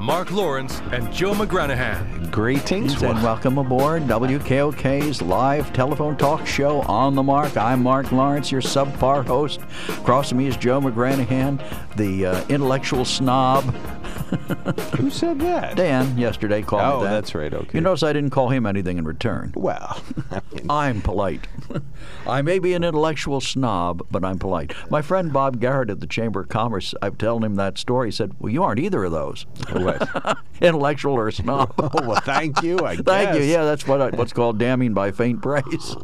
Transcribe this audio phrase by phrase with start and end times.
[0.00, 2.30] Mark Lawrence and Joe McGranahan.
[2.30, 7.54] Greetings and welcome aboard WKOK's live telephone talk show on the mark.
[7.58, 9.60] I'm Mark Lawrence, your subpar host.
[9.90, 11.62] Across from me is Joe McGranahan,
[11.96, 13.74] the uh, intellectual snob.
[14.98, 15.76] Who said that?
[15.76, 17.10] Dan yesterday called Oh, me that.
[17.10, 17.70] that's right, okay.
[17.72, 19.52] You notice I didn't call him anything in return.
[19.56, 21.46] Well, I mean, I'm polite.
[22.26, 24.72] I may be an intellectual snob, but I'm polite.
[24.90, 28.08] My friend Bob Garrett at the Chamber of Commerce, I've told him that story.
[28.08, 29.46] He said, Well, you aren't either of those
[30.60, 31.72] intellectual or snob.
[31.78, 32.78] oh, well, thank you.
[32.80, 33.42] I Thank you.
[33.42, 35.96] Yeah, that's what I, what's called damning by faint praise.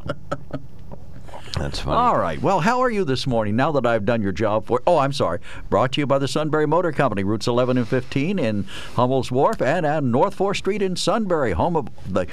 [1.57, 1.97] That's funny.
[1.97, 2.41] All right.
[2.41, 3.57] Well, how are you this morning?
[3.57, 4.83] Now that I've done your job for.
[4.87, 5.39] Oh, I'm sorry.
[5.71, 9.61] Brought to you by the Sunbury Motor Company, routes 11 and 15 in Hummel's Wharf
[9.62, 12.27] and at North 4th Street in Sunbury, home of the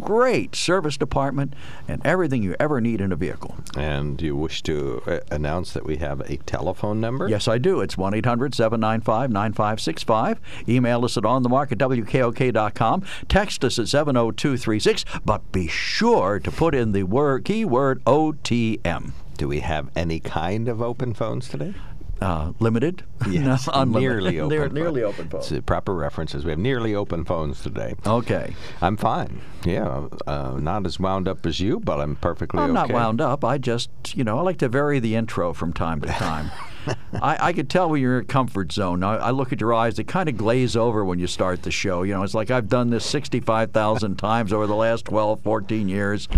[0.00, 1.54] great service department
[1.86, 3.56] and everything you ever need in a vehicle.
[3.76, 7.28] And you wish to uh, announce that we have a telephone number?
[7.28, 7.80] Yes, I do.
[7.80, 10.40] It's 1 800 795 9565.
[10.68, 13.04] Email us at onthemark at WKOK.com.
[13.28, 15.04] Text us at 70236.
[15.24, 19.12] But be sure to put in the word keyword OTM.
[19.36, 21.74] Do we have any kind of open phones today?
[22.20, 23.04] Uh, limited?
[23.28, 24.56] Yes, no, nearly open.
[24.56, 26.44] Near- nearly open It's the proper references.
[26.44, 27.94] We have nearly open phones today.
[28.06, 28.54] Okay.
[28.80, 29.40] I'm fine.
[29.64, 33.44] Yeah, uh, not as wound up as you, but I'm perfectly I'm not wound up.
[33.44, 36.50] I just, you know, I like to vary the intro from time to time.
[37.20, 39.02] I, I could tell when you're in a comfort zone.
[39.02, 41.70] I, I look at your eyes; they kind of glaze over when you start the
[41.70, 42.02] show.
[42.02, 46.28] You know, it's like I've done this 65,000 times over the last 12, 14 years.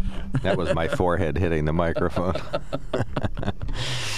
[0.43, 2.35] That was my forehead hitting the microphone.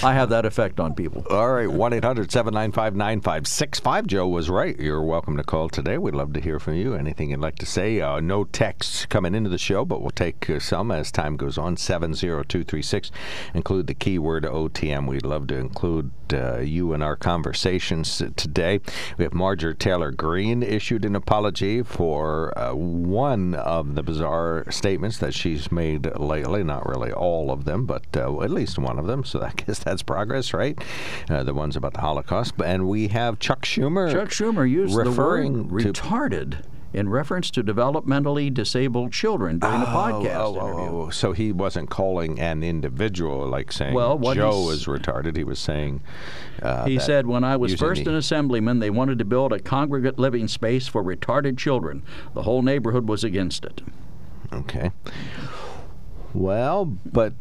[0.04, 1.24] I have that effect on people.
[1.30, 4.06] All right, 1 800 795 9565.
[4.08, 4.76] Joe was right.
[4.76, 5.96] You're welcome to call today.
[5.96, 6.94] We'd love to hear from you.
[6.94, 8.00] Anything you'd like to say?
[8.00, 11.56] Uh, no texts coming into the show, but we'll take uh, some as time goes
[11.56, 11.76] on.
[11.76, 13.12] 70236.
[13.54, 15.06] Include the keyword OTM.
[15.06, 18.80] We'd love to include uh, you in our conversations today.
[19.18, 25.18] We have Marjorie Taylor Greene issued an apology for uh, one of the bizarre statements
[25.18, 26.64] that she's made lately.
[26.64, 29.22] Not really all of them, but uh, at least one of them.
[29.24, 30.80] So I guess that's progress, right?
[31.28, 32.54] Uh, the ones about the Holocaust.
[32.64, 34.12] And we have Chuck Schumer.
[34.12, 39.82] Chuck Schumer used referring the word to retarded in reference to developmentally disabled children during
[39.82, 40.98] a podcast oh, oh, interview.
[40.98, 45.36] oh, so he wasn't calling an individual like saying Well, Joe is retarded.
[45.36, 46.02] He was saying
[46.60, 50.18] uh, He said, When I was first an assemblyman, they wanted to build a congregate
[50.18, 52.02] living space for retarded children.
[52.34, 53.80] The whole neighborhood was against it.
[54.52, 54.90] Okay.
[56.34, 57.34] Well, but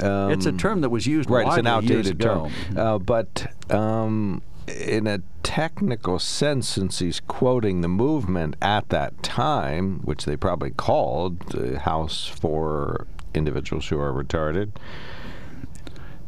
[0.00, 1.46] um, it's a term that was used right.
[1.46, 7.88] It's an outdated term, uh, but um, in a technical sense, since he's quoting the
[7.88, 14.72] movement at that time, which they probably called the House for Individuals Who Are Retarded.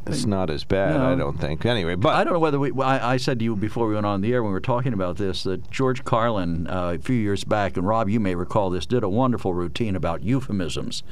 [0.07, 1.65] It's not as bad, I don't think.
[1.65, 2.73] Anyway, but I don't know whether we.
[2.83, 4.93] I, I said to you before we went on the air when we were talking
[4.93, 8.71] about this that George Carlin uh, a few years back, and Rob, you may recall
[8.71, 11.05] this, did a wonderful routine about euphemisms,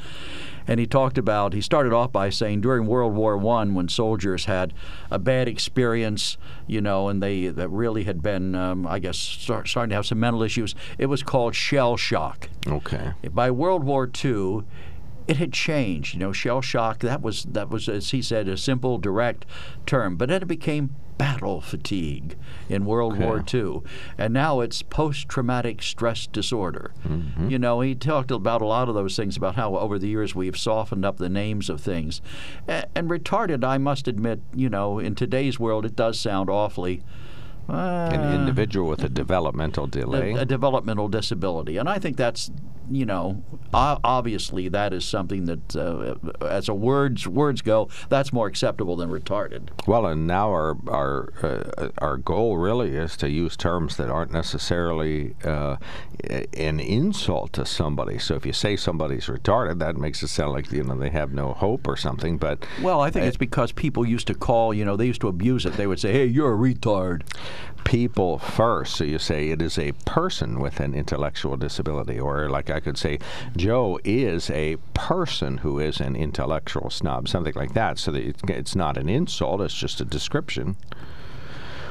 [0.69, 1.55] and he talked about.
[1.55, 4.75] He started off by saying during World War One, when soldiers had
[5.11, 6.37] a bad experience,
[6.67, 10.07] you know, and they that really had been, um, I guess, start, starting to have
[10.07, 10.75] some mental issues.
[10.99, 12.49] It was called shell shock.
[12.67, 13.15] okay.
[13.33, 14.65] By World War II,
[15.27, 16.15] it had changed.
[16.15, 17.01] You know, shell shock.
[17.01, 19.47] That was that was, as he said, a simple, direct
[19.87, 20.17] term.
[20.17, 22.37] But then it became battle fatigue
[22.69, 23.83] in World War II,
[24.17, 26.93] and now it's post-traumatic stress disorder.
[27.49, 30.35] You know, he talked about a lot of those things about how over the years
[30.35, 32.23] we've softened up the names of things,
[32.69, 33.65] A- and retarded.
[33.65, 37.03] I must admit, you know, in today's world, it does sound awfully.
[37.69, 40.33] An uh, individual with a developmental delay.
[40.33, 42.51] a, a developmental disability, and I think that's
[42.91, 43.43] you know
[43.73, 46.15] obviously that is something that uh,
[46.45, 49.69] as a words words go that's more acceptable than retarded.
[49.87, 54.33] Well, and now our our uh, our goal really is to use terms that aren't
[54.33, 55.77] necessarily uh,
[56.55, 58.19] an insult to somebody.
[58.19, 61.33] So if you say somebody's retarded, that makes it sound like you know they have
[61.33, 62.39] no hope or something.
[62.39, 65.29] But Well, I think it's because people used to call you know they used to
[65.29, 65.75] abuse it.
[65.75, 67.23] They would say, "Hey, you're a retard."
[67.85, 68.97] people first.
[68.97, 72.81] So you say it is a person with an intellectual disability, or like I I
[72.81, 73.19] could say
[73.57, 77.99] Joe is a person who is an intellectual snob, something like that.
[77.99, 80.77] So that it's not an insult; it's just a description.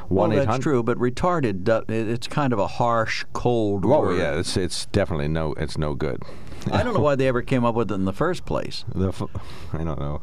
[0.07, 4.17] Well, that's true, but retarded, uh, it's kind of a harsh, cold oh, word.
[4.17, 6.23] yeah, it's it's definitely no, it's no good.
[6.71, 8.85] I don't know why they ever came up with it in the first place.
[8.95, 9.23] The f-
[9.73, 10.21] I don't know.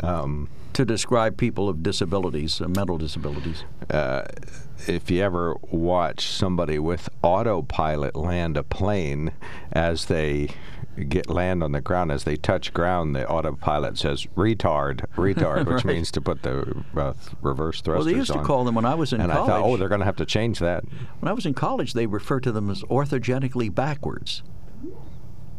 [0.00, 3.64] Um, to describe people of disabilities, uh, mental disabilities.
[3.88, 4.22] Uh,
[4.86, 9.32] if you ever watch somebody with autopilot land a plane
[9.72, 10.48] as they
[11.08, 15.84] get land on the ground as they touch ground the autopilot says retard retard which
[15.84, 15.94] right.
[15.94, 18.38] means to put the uh, reverse thrusters well they used on.
[18.38, 20.04] to call them when i was in and college i thought oh they're going to
[20.04, 20.84] have to change that
[21.20, 24.42] when i was in college they referred to them as orthogenically backwards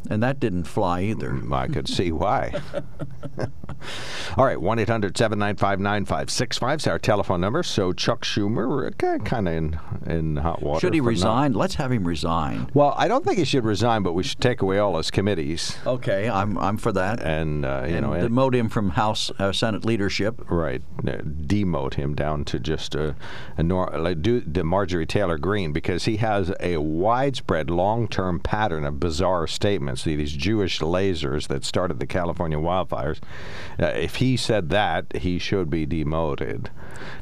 [0.10, 1.32] and that didn't fly either.
[1.32, 2.54] Mm, I could see why.
[4.38, 7.64] All right, 1 800 795 9565 is our telephone number.
[7.64, 8.96] So Chuck Schumer,
[9.26, 10.80] kind of in, in hot water.
[10.80, 11.54] Should he resign?
[11.54, 11.60] Not...
[11.60, 12.70] Let's have him resign.
[12.74, 15.78] Well, I don't think he should resign, but we should take away all his committees.
[15.86, 17.22] Okay, I'm, I'm for that.
[17.22, 20.42] And, uh, you and know, demote him from House, uh, Senate leadership.
[20.50, 20.82] Right.
[21.00, 23.16] Uh, demote him down to just a,
[23.58, 28.40] a nor- like do the Marjorie Taylor Greene because he has a widespread long term
[28.40, 33.20] pattern of bizarre statements see these Jewish lasers that started the California wildfires.
[33.80, 36.70] Uh, if he said that, he should be demoted.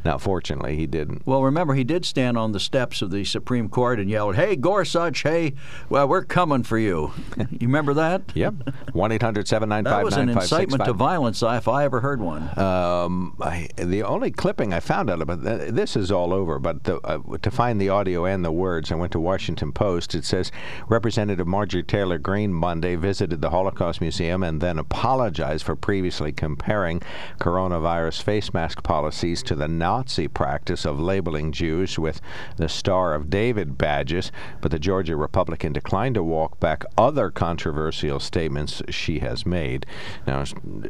[0.04, 1.26] Now, fortunately, he didn't.
[1.26, 4.56] Well, remember, he did stand on the steps of the Supreme Court and yelled, Hey,
[4.56, 5.54] Gorsuch, hey,
[5.90, 7.12] well, we're coming for you.
[7.38, 8.24] you remember that?
[8.34, 8.56] Yep.
[8.94, 12.58] 1 800 795 That was an incitement to violence if I ever heard one.
[12.58, 16.98] Um, I, the only clipping I found out about this is all over, but the,
[17.02, 20.16] uh, to find the audio and the words, I went to Washington Post.
[20.16, 20.52] It says
[20.88, 27.02] Representative Marjorie Taylor Greene Monday visited the Holocaust Museum and then apologized for previously comparing
[27.40, 32.20] coronavirus face mask policies to the Nazi practice of labeling Jews with
[32.58, 34.32] the Star of David badges.
[34.62, 39.86] But the Georgia Republican declined to walk back other controversial statements she has made.
[40.28, 40.44] Now,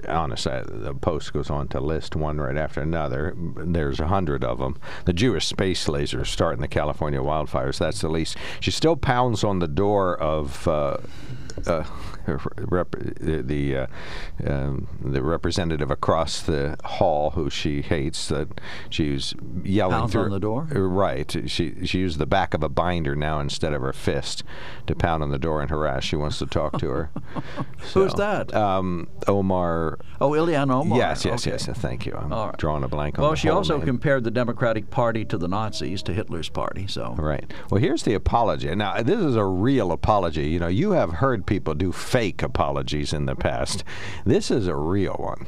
[0.07, 3.35] honestly, the Post goes on to list one right after another.
[3.37, 4.77] There's a hundred of them.
[5.05, 7.77] The Jewish space lasers starting the California wildfires.
[7.77, 8.37] That's the least.
[8.59, 10.67] She still pounds on the door of.
[10.67, 10.97] Uh,
[11.67, 11.83] uh,
[12.37, 13.87] rep, the uh,
[14.45, 18.47] um, the representative across the hall who she hates that
[18.89, 19.33] she was
[19.63, 20.67] yelling Pounds through on the door.
[20.73, 24.43] Uh, right, she she used the back of a binder now instead of her fist
[24.87, 26.03] to pound on the door and harass.
[26.03, 27.11] She wants to talk to her.
[27.83, 28.53] so, Who's that?
[28.53, 29.99] Um, Omar.
[30.21, 30.97] Oh, Ilhan Omar.
[30.97, 31.51] Yes, yes, okay.
[31.51, 31.67] yes.
[31.79, 32.13] Thank you.
[32.15, 32.57] I'm right.
[32.57, 33.25] drawing a blank on.
[33.25, 33.85] Well, she also name.
[33.85, 36.87] compared the Democratic Party to the Nazis, to Hitler's party.
[36.87, 37.51] So right.
[37.69, 38.73] Well, here's the apology.
[38.75, 40.49] Now, this is a real apology.
[40.49, 43.83] You know, you have heard people do fake apologies in the past.
[44.25, 45.45] This is a real one.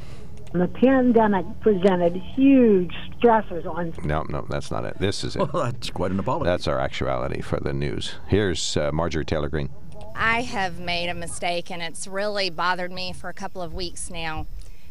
[0.52, 3.94] The pandemic presented huge stressors on.
[4.04, 4.98] No, no, that's not it.
[4.98, 5.52] This is it.
[5.52, 6.46] Well, that's quite an apology.
[6.46, 8.14] That's our actuality for the news.
[8.28, 9.70] Here's uh, Marjorie Taylor Greene.
[10.14, 14.10] I have made a mistake, and it's really bothered me for a couple of weeks
[14.10, 14.46] now.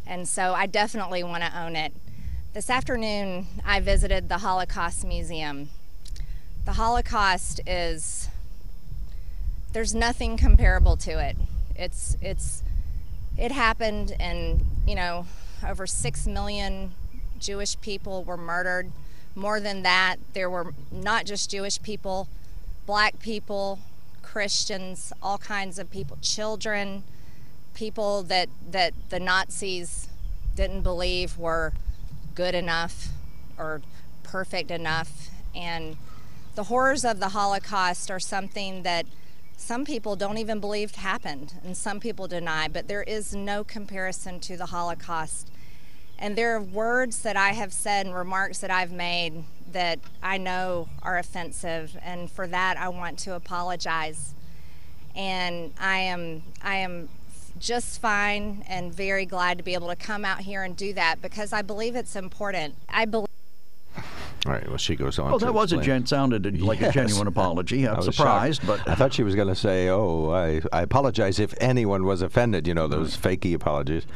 [0.06, 1.94] And so I definitely want to own it.
[2.54, 5.70] This afternoon, I visited the Holocaust Museum.
[6.66, 8.30] The Holocaust is
[9.74, 11.38] there's nothing comparable to it.
[11.82, 12.62] It's it's
[13.38, 15.26] it happened and you know
[15.68, 16.92] over 6 million
[17.40, 18.92] Jewish people were murdered.
[19.34, 22.28] More than that, there were not just Jewish people,
[22.86, 23.80] black people,
[24.22, 27.04] Christians, all kinds of people, children,
[27.74, 30.08] people that that the Nazis
[30.56, 31.74] didn't believe were
[32.36, 33.08] good enough
[33.58, 33.82] or
[34.24, 35.98] perfect enough and
[36.56, 39.06] the horrors of the Holocaust are something that
[39.62, 44.40] some people don't even believe happened, and some people deny, but there is no comparison
[44.42, 45.52] to the Holocaust.
[46.18, 50.38] And there are words that I have said and remarks that I've made that I
[50.38, 54.34] know are offensive, and for that I want to apologize.
[55.16, 57.10] And I am I am
[57.60, 61.22] just fine and very glad to be able to come out here and do that
[61.22, 62.76] because I believe it's important.
[62.90, 63.28] I believe
[64.48, 64.68] all right.
[64.68, 65.30] Well, she goes on.
[65.30, 65.82] Well, that was explain.
[65.82, 66.90] a gen- sounded like yes.
[66.90, 67.88] a genuine apology.
[67.88, 68.86] I'm surprised, shocked.
[68.86, 72.24] but I thought she was going to say, "Oh, I, I apologize if anyone was
[72.24, 74.08] offended." You know, those fakey apologies.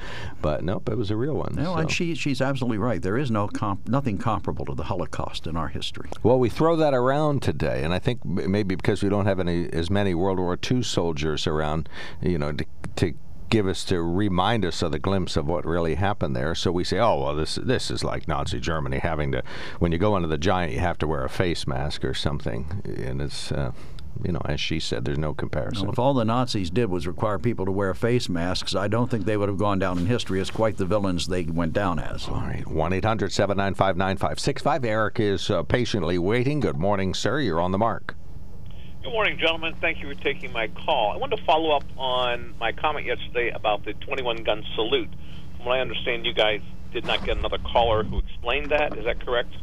[0.42, 1.54] But nope, it was a real one.
[1.56, 1.76] No, so.
[1.76, 3.02] and she she's absolutely right.
[3.02, 6.10] There is no comp- nothing comparable to the Holocaust in our history.
[6.24, 9.70] Well, we throw that around today, and I think maybe because we don't have any
[9.74, 11.88] as many World War II soldiers around,
[12.22, 12.66] you know, to,
[12.96, 13.14] to
[13.50, 16.56] give us to remind us of the glimpse of what really happened there.
[16.56, 19.44] So we say, oh well, this this is like Nazi Germany having to
[19.80, 22.82] when you go into the giant, you have to wear a face mask or something,
[22.86, 23.52] and it's.
[23.52, 23.72] Uh,
[24.24, 25.88] you know, as she said, there's no comparison.
[25.88, 29.12] Well, if all the Nazis did was require people to wear face masks, I don't
[29.12, 32.00] think they would have gone down in history as quite the villains they went down
[32.00, 32.28] as.
[32.30, 32.66] All right.
[32.66, 34.86] 1 800 795 9565.
[34.86, 36.62] Eric is uh, patiently waiting.
[36.62, 37.40] Good morning, sir.
[37.40, 38.16] You're on the mark.
[39.06, 39.76] Good morning, gentlemen.
[39.80, 41.12] Thank you for taking my call.
[41.12, 45.10] I wanted to follow up on my comment yesterday about the 21 gun salute.
[45.58, 48.98] From what I understand, you guys did not get another caller who explained that.
[48.98, 49.54] Is that correct?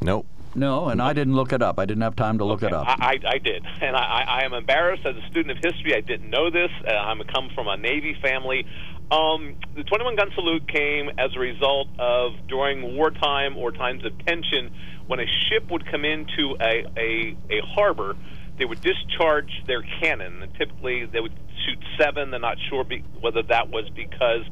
[0.00, 0.24] Nope.
[0.54, 1.80] No, and I didn't look it up.
[1.80, 2.68] I didn't have time to look okay.
[2.68, 2.86] it up.
[2.86, 5.92] I, I, I did, and I, I am embarrassed as a student of history.
[5.92, 6.70] I didn't know this.
[6.86, 8.66] Uh, I'm come from a Navy family.
[9.10, 14.16] Um, the 21 gun salute came as a result of during wartime or times of
[14.24, 14.72] tension,
[15.08, 18.14] when a ship would come into a, a, a harbor,
[18.58, 20.42] they would discharge their cannon.
[20.42, 22.30] And typically, they would shoot seven.
[22.30, 24.42] They're not sure be, whether that was because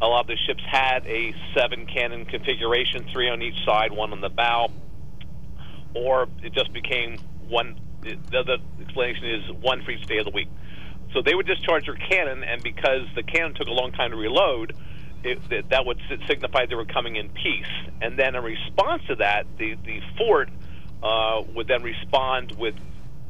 [0.00, 4.12] a lot of the ships had a seven cannon configuration, three on each side, one
[4.12, 4.68] on the bow
[5.94, 7.18] or it just became
[7.48, 7.78] one.
[8.02, 10.48] The other explanation is one for each day of the week.
[11.12, 14.16] So they would discharge their cannon, and because the cannon took a long time to
[14.16, 14.74] reload,
[15.22, 17.90] it, that would signify they were coming in peace.
[18.00, 20.48] And then in response to that, the the fort
[21.02, 22.74] uh, would then respond with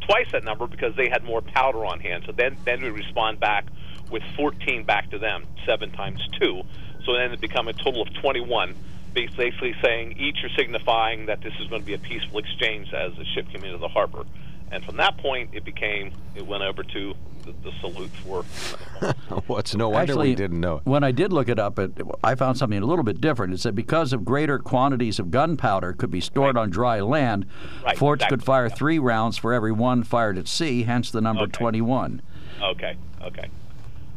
[0.07, 2.25] twice that number because they had more powder on hand.
[2.27, 3.67] So then then we respond back
[4.11, 6.63] with 14 back to them, seven times two.
[7.05, 8.75] So then it become a total of 21
[9.15, 13.13] basically saying each are signifying that this is going to be a peaceful exchange as
[13.17, 14.25] the ship came into the harbor.
[14.73, 17.15] And from that point, it became it went over to
[17.45, 18.43] the, the salute for.
[19.47, 20.83] What's no wonder Actually, we didn't know it.
[20.87, 21.93] When I did look it up, it,
[22.25, 23.53] I found something a little bit different.
[23.53, 26.63] It said because of greater quantities of gunpowder could be stored Right.
[26.63, 27.47] on dry land,
[27.85, 28.75] Right, forts exactly, could fire yeah.
[28.75, 30.85] three rounds for every one fired at sea.
[30.85, 31.53] Hence the number Okay.
[31.53, 32.23] 21.
[32.63, 33.49] Okay, okay.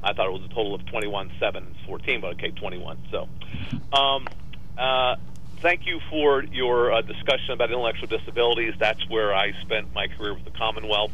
[0.04, 2.98] I thought it was a total of 21, 7, 14, but okay, 21.
[3.12, 3.28] So,
[3.92, 4.28] um,
[4.78, 5.16] uh,
[5.66, 8.76] thank you for your uh, discussion about intellectual disabilities.
[8.80, 11.10] That's where I spent my career with the Commonwealth.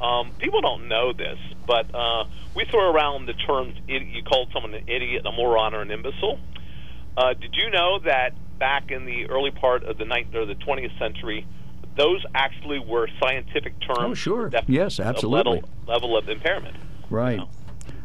[0.00, 2.24] Um, people don't know this, but uh,
[2.56, 6.40] we throw around the terms you called someone an idiot, a moron, or an imbecile.
[7.16, 10.56] Uh, did you know that back in the early part of the ninth or the
[10.56, 11.46] 20th century,
[11.96, 13.98] those actually were scientific terms?
[14.00, 14.50] Oh, sure.
[14.66, 15.62] Yes, absolutely.
[15.62, 16.74] Level, level of impairment.
[17.10, 17.38] Right.
[17.38, 17.48] know.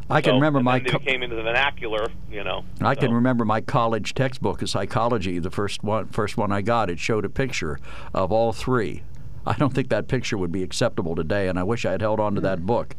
[0.10, 0.80] I can So- remember and my.
[0.80, 2.66] co- came into the vernacular, you know.
[2.82, 5.40] I can remember my college textbook of psychology.
[5.40, 7.80] The first one, first one I got, it showed a picture
[8.14, 9.04] of all three.
[9.46, 12.20] I don't think that picture would be acceptable today, and I wish I had held
[12.20, 12.96] on to that book.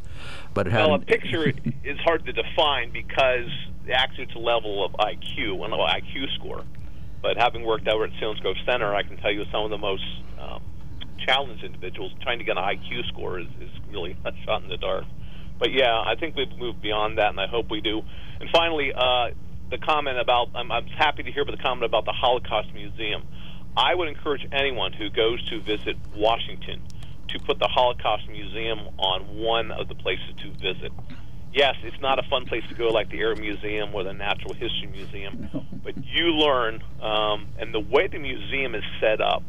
[0.53, 0.87] But it had.
[0.87, 1.49] Well, a picture
[1.85, 3.49] is hard to define because
[3.93, 6.65] actually it's a level of IQ, an IQ score.
[7.23, 10.05] But having worked over at Selinsgrove Center, I can tell you some of the most
[10.39, 10.63] um,
[11.27, 14.77] challenged individuals trying to get an IQ score is, is really a shot in the
[14.77, 15.05] dark.
[15.59, 18.03] But yeah, I think we've moved beyond that, and I hope we do.
[18.41, 19.31] And finally, uh,
[19.71, 23.23] the comment about I'm, I'm happy to hear about the comment about the Holocaust Museum.
[23.77, 26.83] I would encourage anyone who goes to visit Washington
[27.29, 30.93] to put the Holocaust Museum on one of the places to visit.
[31.53, 34.55] Yes, it's not a fun place to go like the Air Museum or the Natural
[34.55, 35.49] History Museum,
[35.85, 39.43] but you learn, um, and the way the museum is set up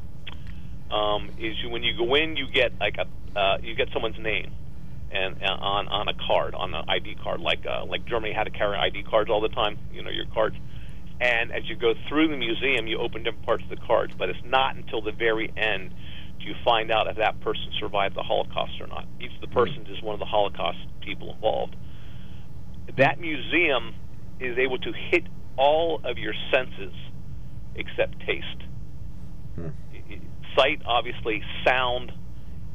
[0.91, 3.07] um, is you, when you go in, you get like a
[3.37, 4.53] uh, you get someone's name
[5.11, 8.45] and uh, on on a card, on an ID card, like uh, like Germany had
[8.45, 10.55] to carry ID cards all the time, you know, your cards.
[11.19, 14.29] And as you go through the museum, you open different parts of the cards, but
[14.29, 15.93] it's not until the very end
[16.39, 19.05] do you find out if that person survived the Holocaust or not.
[19.21, 21.75] Each of the persons is one of the Holocaust people involved.
[22.97, 23.93] That museum
[24.41, 25.23] is able to hit
[25.57, 26.93] all of your senses
[27.75, 28.63] except taste.
[29.93, 30.19] I-
[30.57, 32.11] Sight, obviously, sound,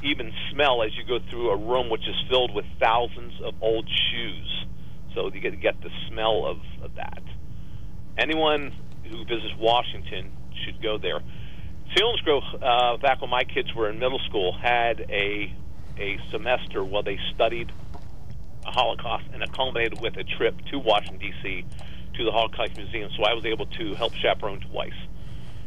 [0.03, 3.87] even smell as you go through a room which is filled with thousands of old
[3.87, 4.65] shoes.
[5.13, 7.23] So you get get the smell of, of that.
[8.17, 10.31] Anyone who visits Washington
[10.65, 11.21] should go there.
[11.95, 15.53] Selinsgrove, uh, back when my kids were in middle school, had a
[15.97, 17.71] a semester where they studied
[18.63, 21.65] the Holocaust, and it culminated with a trip to Washington D.C.
[22.15, 23.11] to the Holocaust Museum.
[23.17, 24.97] So I was able to help chaperone twice,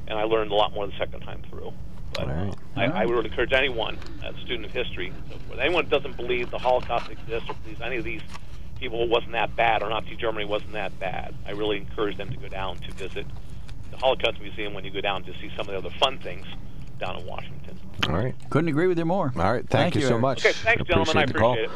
[0.09, 1.73] and I learned a lot more the second time through.
[2.15, 2.55] But All right.
[2.77, 5.91] uh, I, I would encourage anyone, a student of history, and so forth, anyone who
[5.91, 8.23] doesn't believe the Holocaust exists or believes any of these
[8.79, 12.37] people wasn't that bad or Nazi Germany wasn't that bad, I really encourage them to
[12.37, 13.27] go down to visit
[13.91, 16.47] the Holocaust Museum when you go down to see some of the other fun things
[16.99, 17.79] down in Washington.
[18.09, 18.35] All right.
[18.51, 19.33] Couldn't agree with you more.
[19.37, 19.69] All right.
[19.69, 20.45] Thank, you, so much.
[20.45, 21.17] Okay, thanks, gentlemen.
[21.17, 21.55] I the call.
[21.55, 21.71] it.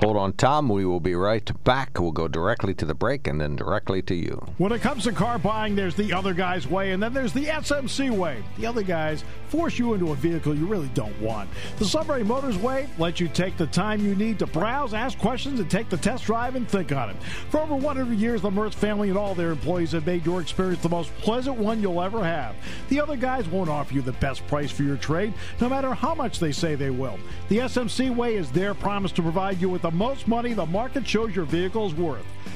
[0.00, 0.68] Hold on, Tom.
[0.68, 1.98] We will be right back.
[1.98, 4.44] We'll go directly to the break and then directly to you.
[4.58, 7.46] When it comes to car buying, there's the other guy's way, and then there's the
[7.46, 8.42] SMC way.
[8.58, 11.48] The other guys force you into a vehicle you really don't want.
[11.78, 15.60] The Sunbury Motors way lets you take the time you need to browse, ask questions,
[15.60, 17.16] and take the test drive and think on it.
[17.50, 20.82] For over 100 years, the Mertz family and all their employees have made your experience
[20.82, 22.56] the most pleasant one you'll ever have.
[22.88, 26.14] The other guys won't offer you the best price for your trade, no matter how
[26.14, 27.18] much they say they will.
[27.48, 31.06] The SMC way is their promise to provide you with the most money the market
[31.06, 32.24] shows your vehicle is worth.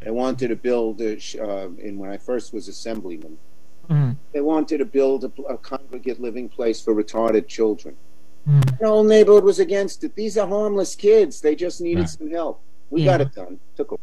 [0.00, 3.36] They wanted to build, a, uh, in when I first was assemblyman,
[3.88, 4.12] mm-hmm.
[4.32, 7.96] they wanted to build a, a, congregate living place for retarded children.
[8.48, 8.76] Mm-hmm.
[8.80, 10.14] The whole neighborhood was against it.
[10.14, 11.42] These are harmless kids.
[11.42, 12.62] They just needed some help.
[12.88, 13.18] We yeah.
[13.18, 13.60] got it done.
[13.76, 13.96] Took a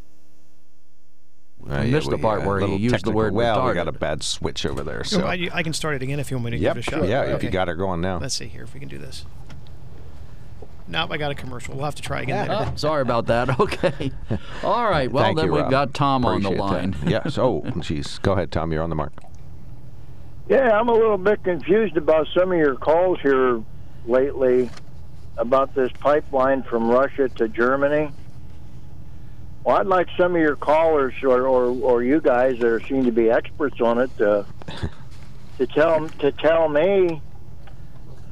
[1.69, 3.57] uh, I missed yeah, the part where he used the word well.
[3.57, 3.69] retarded.
[3.69, 5.03] We got a bad switch over there.
[5.03, 6.87] So I, I, can start it again if you want me to yep, give it
[6.87, 7.09] a shot.
[7.09, 7.33] Yeah, okay.
[7.33, 8.19] if you got it going now.
[8.19, 9.25] Let's see here if we can do this.
[10.89, 11.75] Nope, I got a commercial.
[11.75, 12.49] We'll have to try again.
[12.49, 13.59] Oh, sorry about that.
[13.59, 14.11] Okay.
[14.63, 15.11] All right.
[15.11, 15.71] Well, Thank then you, we've Rob.
[15.71, 16.95] got Tom Appreciate on the line.
[17.05, 17.37] yes.
[17.37, 18.21] Oh, jeez.
[18.21, 18.71] Go ahead, Tom.
[18.71, 19.13] You're on the mark.
[20.47, 23.61] Yeah, I'm a little bit confused about some of your calls here
[24.05, 24.69] lately
[25.37, 28.11] about this pipeline from Russia to Germany.
[29.65, 33.03] Well, I'd like some of your callers or, or, or you guys that are seem
[33.03, 34.43] to be experts on it uh,
[35.57, 37.21] to tell to tell me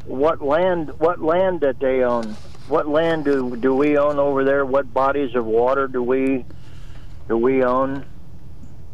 [0.05, 2.35] what land what land that they own.
[2.67, 4.65] What land do do we own over there?
[4.65, 6.45] What bodies of water do we
[7.27, 8.05] do we own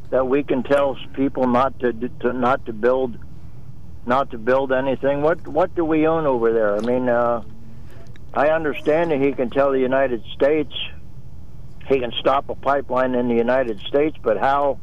[0.09, 3.17] that we can tell people not to, to not to build
[4.05, 5.21] not to build anything?
[5.21, 6.75] What what do we own over there?
[6.75, 7.43] I mean, uh,
[8.33, 10.73] I understand that he can tell the United States
[11.87, 14.79] he can stop a pipeline in the United States, but how?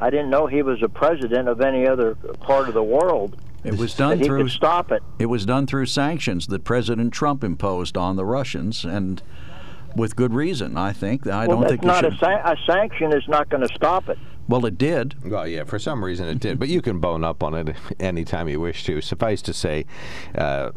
[0.00, 3.36] I didn't know he was a president of any other part of the world.
[3.64, 5.02] It was done he through could stop it.
[5.18, 9.22] It was done through sanctions that President Trump imposed on the Russians, and
[9.94, 10.76] with good reason.
[10.76, 11.26] I think.
[11.26, 12.14] I well, don't think not should...
[12.14, 14.18] a, sa- a sanction is not going to stop it.
[14.48, 15.14] Well, it did.
[15.24, 18.48] Well, yeah, for some reason it did, but you can bone up on it anytime
[18.48, 19.00] you wish to.
[19.00, 19.86] Suffice to say,
[20.34, 20.72] uh,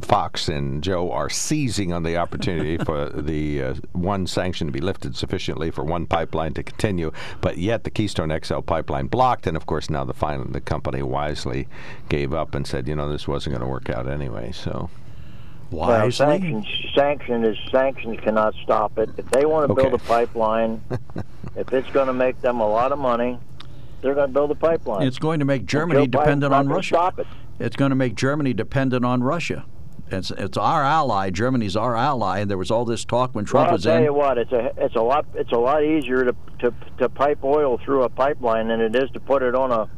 [0.00, 4.80] Fox and Joe are seizing on the opportunity for the uh, one sanction to be
[4.80, 7.10] lifted sufficiently for one pipeline to continue,
[7.40, 11.02] but yet the Keystone XL pipeline blocked, and of course now the final the company
[11.02, 11.68] wisely
[12.08, 14.52] gave up and said, you know, this wasn't going to work out anyway.
[14.52, 14.90] So.
[15.70, 15.96] Wisely?
[15.98, 19.10] Well, sanctions, sanction is sanctions cannot stop it.
[19.16, 19.88] If they want to Okay.
[19.88, 20.82] build a pipeline,
[21.56, 23.38] if it's going to make them a lot of money,
[24.02, 25.06] they're going to build a pipeline.
[25.06, 26.94] It's going to make Germany dependent on Russia.
[26.94, 27.26] Stop it.
[27.58, 29.64] It's going to make Germany dependent on Russia.
[30.14, 31.30] It's it's our ally.
[31.30, 33.96] Germany's our ally, and there was all this talk when Trump well, I'll was tell
[33.98, 34.04] in.
[34.04, 37.42] you what, it's a it's a lot it's a lot easier to, to to pipe
[37.44, 39.88] oil through a pipeline than it is to put it on a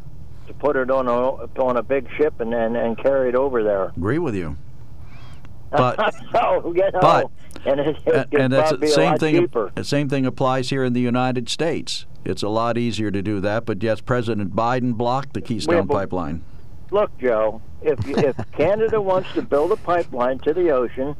[0.49, 3.63] to put it on a on a big ship and and, and carry it over
[3.63, 3.93] there.
[3.97, 4.57] Agree with you.
[5.71, 7.31] But so, you know, but-
[7.67, 9.35] and it, it and, that's the same thing.
[9.41, 9.73] cheaper.
[9.75, 12.07] The same thing applies here in the United States.
[12.25, 13.67] It's a lot easier to do that.
[13.67, 16.45] But yes, President Biden blocked the Keystone but- Pipeline.
[16.91, 21.17] Look, Joe, if if Canada wants to build a pipeline to the ocean,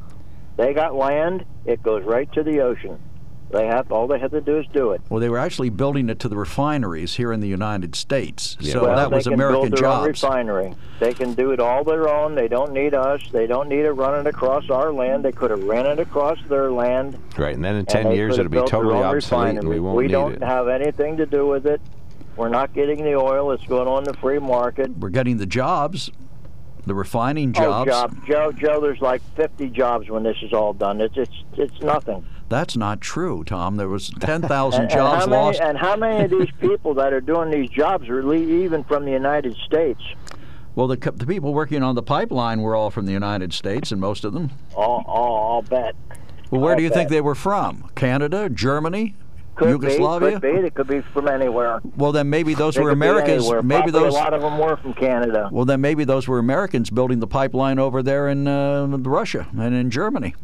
[0.55, 1.45] they got land.
[1.65, 2.99] It goes right to the ocean.
[3.49, 5.01] They have all they have to do is do it.
[5.09, 8.57] Well, they were actually building it to the refineries here in the United States.
[8.59, 10.75] So well, that was they can American build their own refinery.
[10.99, 12.35] They can do it all their own.
[12.35, 13.21] They don't need us.
[13.31, 15.23] They don't need to run it across our land.
[15.23, 17.17] They could have ran it across their land.
[17.37, 20.07] Right, and then in 10 years it'll be totally own obsolete and we won't we
[20.07, 20.43] need don't it.
[20.43, 21.79] have anything to do with it.
[22.37, 23.51] We're not getting the oil.
[23.51, 24.95] It's going on the free market.
[24.97, 26.11] We're getting the jobs,
[26.85, 27.89] the refining Oh, jobs.
[27.91, 28.79] job, Joe, Joe.
[28.79, 31.01] There's like 50 jobs when this is all done.
[31.01, 32.25] It's it's it's nothing.
[32.49, 33.75] That's not true, Tom.
[33.77, 35.59] There was 10,000 jobs and how lost.
[35.59, 39.03] Many, and how many of these people that are doing these jobs are even from
[39.05, 40.01] the United States?
[40.75, 43.99] Well, the, the people working on the pipeline were all from the United States, and
[43.99, 44.51] most of them.
[44.77, 45.95] I'll, I'll, I'll bet.
[46.51, 47.89] Well, where I'll do you think they were from?
[47.95, 49.15] Canada, Germany,
[49.57, 50.39] Could Yugoslavia?
[50.39, 50.67] be, could be.
[50.67, 51.81] It could be from anywhere.
[51.95, 53.49] Well, then maybe those They were Americans.
[53.49, 54.13] Maybe Probably those.
[54.13, 55.49] a lot of them were from Canada.
[55.51, 59.73] Well, then maybe those were Americans building the pipeline over there in uh, Russia and
[59.73, 60.35] in Germany.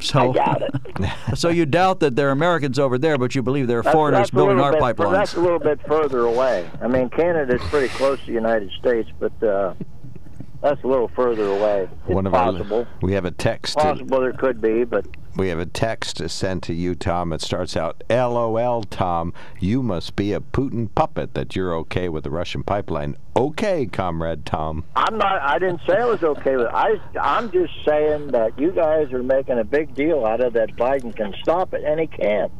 [0.00, 1.10] So, I doubt it.
[1.36, 4.30] so you doubt that they're Americans over there, but you believe they're That's- foreigners that's
[4.30, 5.12] building our bit, pipelines.
[5.12, 6.70] That's a little bit further away.
[6.80, 9.74] I mean, Canada is pretty close to the United States, but uh,
[10.62, 11.88] that's a little further away.
[12.06, 12.80] It's One of possible.
[12.80, 13.76] our, we have a text.
[13.76, 17.32] possible there could be, but We have a text sent to you, Tom.
[17.32, 19.32] It starts out, "LOL, Tom.
[19.60, 24.44] You must be a Putin puppet that you're okay with the Russian pipeline." Okay, comrade
[24.44, 24.84] Tom.
[24.96, 25.40] I'm not.
[25.40, 26.72] I didn't say I was okay with it.
[26.74, 30.74] I, I'm just saying that you guys are making a big deal out of that
[30.76, 32.50] Biden can stop it, and he can't.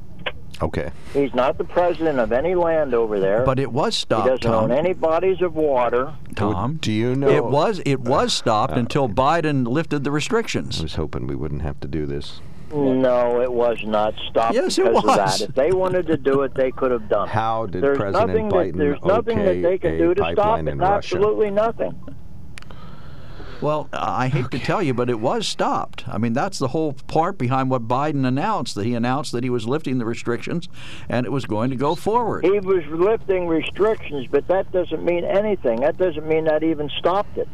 [0.60, 0.90] Okay.
[1.12, 3.44] He's not the president of any land over there.
[3.44, 4.28] But it was stopped.
[4.28, 4.70] he stopped, doesn't Tom.
[4.70, 6.12] own any bodies of water.
[6.34, 7.28] Tom, Do you know?
[7.28, 10.80] it was it was stopped Uh, until Biden lifted the restrictions.
[10.80, 12.40] I was hoping we wouldn't have to do this.
[12.72, 15.40] No, it was not stopped Yes, it because of that.
[15.40, 17.30] If they wanted to do it, they could have done it.
[17.30, 20.14] How did there's President nothing Biden that, There's nothing okay that they can a do
[20.14, 20.74] to stop pipeline it.
[20.76, 20.94] Russia?
[21.16, 21.94] Absolutely nothing.
[23.60, 26.04] Well, I hate to tell you, but it was stopped.
[26.06, 28.76] I mean, that's the whole part behind what Biden announced.
[28.76, 30.68] That he announced that he was lifting the restrictions,
[31.08, 32.44] and it was going to go forward.
[32.44, 35.80] He was lifting restrictions, but that doesn't mean anything.
[35.80, 37.48] That doesn't mean that even stopped it.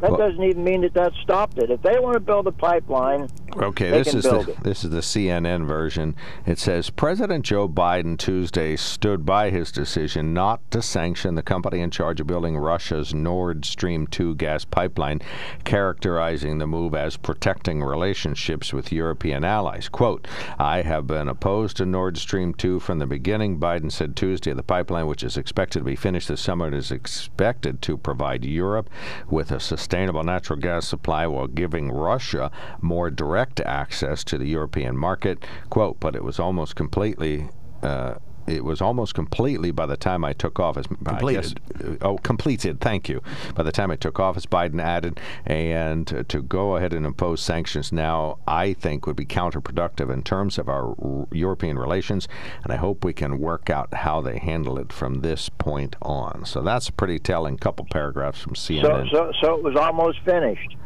[0.00, 1.70] That Well- doesn't even mean that that stopped it.
[1.70, 4.62] If they want to build a pipeline, Okay, They this is the it.
[4.64, 6.16] this is the CNN version.
[6.44, 11.80] It says President Joe Biden Tuesday stood by his decision not to sanction the company
[11.80, 15.20] in charge of building Russia's Nord Stream 2 gas pipeline,
[15.62, 19.88] characterizing the move as protecting relationships with European allies.
[19.88, 20.26] Quote,
[20.58, 24.52] "I have been opposed to Nord Stream 2 from the beginning," Biden said Tuesday.
[24.52, 28.90] The pipeline, which is expected to be finished this summer, is expected to provide Europe
[29.28, 34.96] with a sustainable natural gas supply while giving Russia more direct access to the European
[34.96, 35.44] market.
[35.70, 37.48] Quote, but it was almost completely.
[37.82, 38.14] Uh,
[38.46, 40.86] it was almost completely by the time I took office.
[40.90, 41.98] I guess- Completed.
[42.02, 42.80] oh, completed.
[42.80, 43.22] Thank you.
[43.54, 47.90] By the time I took office, Biden added, and to go ahead and impose sanctions
[47.90, 50.94] now, I think would be counterproductive in terms of our
[51.32, 52.28] European relations,
[52.62, 56.44] and I hope we can work out how they handle it from this point on.
[56.44, 59.10] So that's a pretty telling couple paragraphs from so, CNN.
[59.10, 60.76] so so it was almost finished.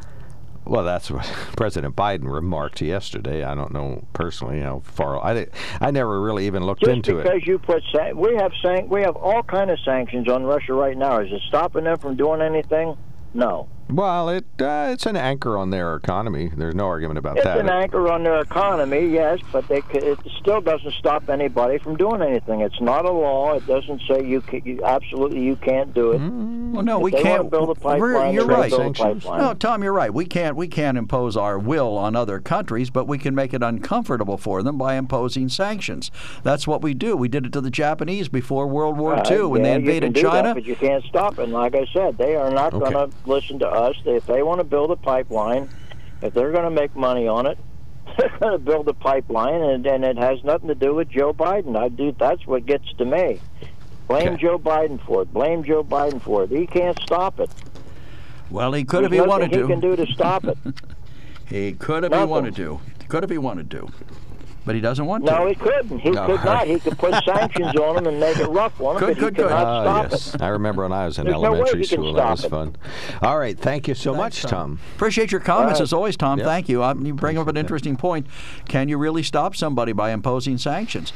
[0.69, 1.25] Well, that's what
[1.57, 3.43] President Biden remarked yesterday.
[3.43, 5.19] I don't know personally how far.
[5.19, 5.47] I,
[5.81, 7.47] I never really even looked Just into because it.
[7.47, 10.97] you put san- we have san- we have all kind of sanctions on Russia right
[10.97, 11.21] now.
[11.21, 12.97] Is it stopping them from doing anything?
[13.33, 13.69] No.
[13.91, 16.53] Well, it uh, it's an anchor on their economy.
[16.55, 17.57] There's no argument about It's that.
[17.59, 21.97] It's an anchor on their economy, yes, but they it still doesn't stop anybody from
[21.97, 22.61] doing anything.
[22.61, 23.55] It's not a law.
[23.55, 26.19] It doesn't say you, ca you absolutely you can't do it.
[26.19, 27.45] Well, no, If we they can't.
[27.45, 28.71] Want to build a we're- pipeline, you're right.
[28.71, 29.41] Build a pipeline.
[29.41, 30.13] No, Tom, you're right.
[30.13, 30.55] We can't.
[30.55, 34.63] We can't impose our will on other countries, but we can make it uncomfortable for
[34.63, 36.11] them by imposing sanctions.
[36.43, 37.17] That's what we do.
[37.17, 39.95] We did it to the Japanese before World War Uh, II when yeah, they invaded
[39.95, 40.49] you can do China.
[40.49, 41.45] that, but you can't stop it.
[41.45, 42.93] And like I said, they are not Okay.
[42.93, 43.97] going to listen to us.
[44.05, 45.69] If they want to build a pipeline,
[46.23, 47.59] if they're going to make money on it,
[48.19, 51.33] they're going to build a pipeline, and, and it has nothing to do with Joe
[51.33, 51.77] Biden.
[51.77, 52.15] I do.
[52.19, 53.41] That's what gets to me.
[54.09, 54.43] Blame Okay.
[54.43, 55.33] Joe Biden for it.
[55.33, 56.51] Blame Joe Biden for it.
[56.51, 57.51] He can't stop it.
[58.51, 59.67] well, he could if he nothing wanted he to.
[59.67, 60.59] can do to stop it.
[61.47, 62.79] He could if he wanted to.
[63.09, 63.89] Could if he wanted to.
[64.69, 65.33] But he doesn't want to.
[65.33, 65.99] No, he couldn't.
[66.01, 66.27] He No.
[66.27, 66.67] could not.
[66.67, 69.37] He could put sanctions on him and make it rough on him, Good, but good,
[69.39, 69.49] he good.
[69.49, 70.43] cannot Ah, stop yes, it.
[70.43, 72.13] I remember when I was in There's no way elementary you can school.
[72.13, 72.51] That was it.
[72.51, 72.77] fun.
[73.23, 74.79] All right, thank you so much, Tom.
[74.97, 75.85] Appreciate your comments right.
[75.85, 76.39] as always, Tom.
[76.39, 76.47] Yep.
[76.47, 76.85] Thank you.
[76.85, 78.27] Um, you bring up an interesting point.
[78.67, 81.15] Can you really stop somebody by imposing sanctions?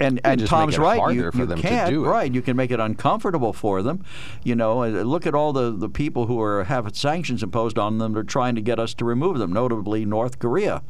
[0.00, 0.96] And and just Tom's right.
[1.14, 1.88] You, for you them can't.
[1.90, 2.08] do it.
[2.08, 2.34] Right.
[2.34, 4.04] You can make it uncomfortable for them.
[4.42, 7.98] You know, uh, look at all the, the people who are have sanctions imposed on
[7.98, 8.12] them.
[8.14, 9.52] They're trying to get us to remove them.
[9.52, 10.82] Notably, North Korea,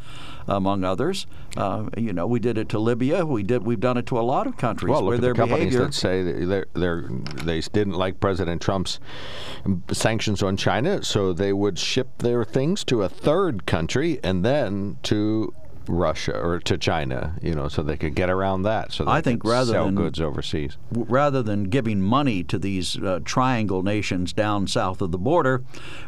[0.46, 1.26] among others.
[1.56, 3.24] Uh, you know, we did it to Libya.
[3.26, 3.64] We did.
[3.64, 5.86] We've done it to a lot of countries Well, where look at the companies behavior.
[5.86, 7.08] that say they're, they're,
[7.44, 9.00] they didn't like President Trump's
[9.92, 14.98] sanctions on China, so they would ship their things to a third country and then
[15.04, 15.54] to
[15.88, 18.92] Russia or to China, you know, so they could get around that.
[18.92, 20.76] So they I think rather sell than- goods overseas.
[20.92, 25.62] w- rather than giving money to these uh, triangle nations down south of the border,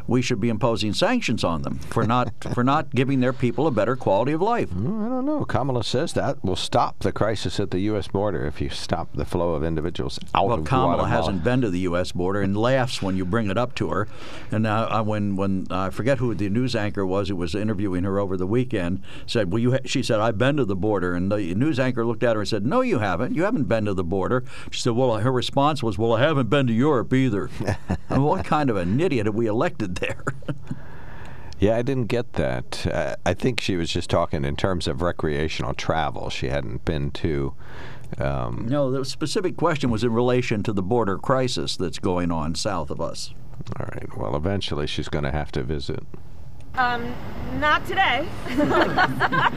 [0.07, 3.71] we should be imposing sanctions on them for not for not giving their people a
[3.71, 4.69] better quality of life.
[4.71, 5.45] I don't know.
[5.45, 8.07] Kamala says that will stop the crisis at the U.S.
[8.07, 10.47] border if you stop the flow of individuals out of Guatemala.
[10.49, 11.09] Well, of Kamala Guatemala.
[11.09, 12.11] hasn't been to the U.S.
[12.11, 14.07] border and laughs when you bring it up to her.
[14.51, 18.03] And uh, uh, when when I forget who the news anchor was who was interviewing
[18.03, 21.31] her over the weekend, said, "Well, you," she said, "I've been to the border." And
[21.31, 23.35] the news anchor looked at her and said, "No, you haven't.
[23.35, 26.49] You haven't been to the border." She said, "Well," her response was, "Well, I haven't
[26.49, 27.49] been to Europe either."
[28.09, 30.23] I mean, what kind of an idiot have we elected there?
[31.59, 32.87] Yeah, I didn't get that.
[32.87, 36.31] Uh, I think she was just talking in terms of recreational travel.
[36.31, 37.53] She hadn't been to.
[38.17, 42.55] Um, No, the specific question was in relation to the border crisis that's going on
[42.55, 43.35] south of us.
[43.79, 44.17] all right.
[44.17, 46.03] Well, eventually she's going to have to visit.
[46.75, 47.13] Um,
[47.59, 48.27] not today.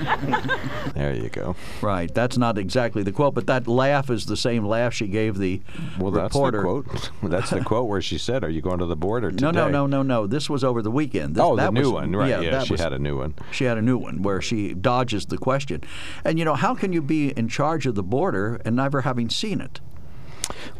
[0.95, 1.57] There you go.
[1.83, 2.13] Right.
[2.13, 5.61] That's not exactly the quote, but that laugh is the same laugh she gave the
[5.99, 7.11] Well, that's the quote.
[7.23, 9.69] that's the quote where she said, "Are you going to the border today?" No, no,
[9.69, 10.27] no, no, no.
[10.27, 11.35] This was over the weekend.
[11.35, 12.29] This, Oh, the that new was- one, right?
[12.43, 13.35] Yeah, that she was- had a new one.
[13.51, 15.83] She had a new one where she dodges the question.
[16.25, 19.29] And you know, how can you be in charge of the border and never having
[19.29, 19.81] seen it?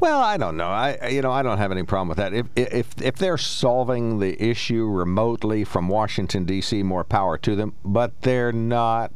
[0.01, 0.69] Well, I don't know.
[0.69, 2.35] I you know I don't have any problem with that.
[2.35, 7.75] If if if they're solving the issue remotely from Washington D.C., more power to them.
[7.85, 9.13] But they're not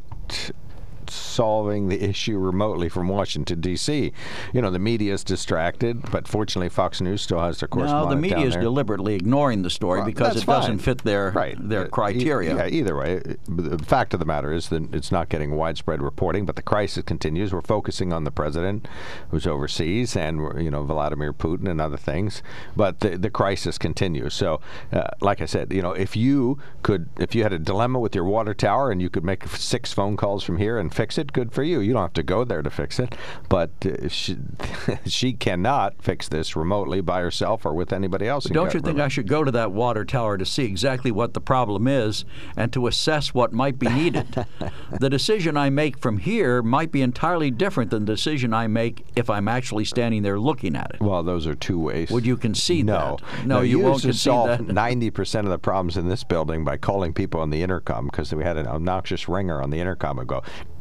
[1.10, 4.12] solving the issue remotely from Washington D.C.
[4.52, 8.14] You know, the media is distracted, but fortunately, Fox News still has their correspondent No,
[8.14, 11.56] the media is deliberately ignoring the story Well, because it doesn't fit their right.
[11.68, 12.56] their Uh, e- criteria.
[12.56, 16.44] yeah, either way, the fact of the matter is that it's not getting widespread reporting,
[16.46, 17.52] but the crisis continues.
[17.52, 18.86] We're focusing on the president
[19.30, 22.42] who's overseas and you know Vladimir Putin and other things,
[22.76, 24.34] but the the crisis continues.
[24.34, 24.60] So,
[24.92, 28.14] uh, like I said, you know, if you could, if you had a dilemma with
[28.14, 31.32] your water tower and you could make six phone calls from here and fix it,
[31.32, 31.78] good for you.
[31.78, 33.14] You don't have to go there to fix it,
[33.48, 34.36] but uh, she,
[35.06, 38.46] she cannot fix this remotely by herself or with anybody else.
[38.46, 38.98] Don't you think.
[38.98, 42.24] I should go to that water tower to see exactly what the problem is
[42.56, 44.44] and to assess what might be needed?
[44.98, 49.06] the decision I make from here might be entirely different than the decision I make
[49.14, 51.00] if I'm actually standing there looking at it.
[51.00, 52.10] Well, those are two ways.
[52.10, 53.18] Would you concede no.
[53.20, 53.46] that?
[53.46, 54.66] No, no you, used won't concede solve that.
[54.74, 58.34] Ninety percent of the problems in this building by calling people on the intercom because
[58.34, 60.18] we had an obnoxious ringer on the intercom.
[60.18, 60.42] and go,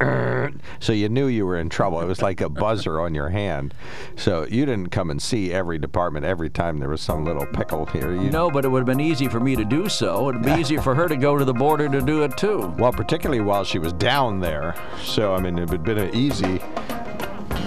[0.80, 2.00] so you knew you were in trouble.
[2.00, 3.74] It was like a buzzer on your hand.
[4.16, 7.86] So you didn't come and see every department every time there was some little pickle
[7.86, 8.12] here.
[8.12, 10.28] You, No, but it would have been easy for me to do so.
[10.28, 12.74] It'd be easier for her to go to the border to do it too.
[12.78, 14.74] Well, particularly while she was down there.
[15.02, 16.60] So I mean, it would have been easy.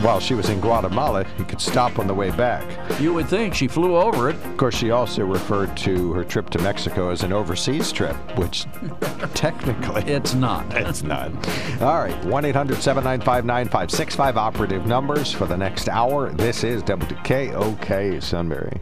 [0.02, 2.66] While she was in Guatemala, he could stop on the way back.
[3.00, 4.36] You would think she flew over it.
[4.36, 8.66] Of course, she also referred to her trip to Mexico as an overseas trip, which
[9.36, 10.66] technically it's not.
[10.92, 11.32] It's not.
[11.82, 16.32] All right, 1 800 795 9565 operative numbers for the next hour.
[16.32, 18.82] This is WKOK Sunbury.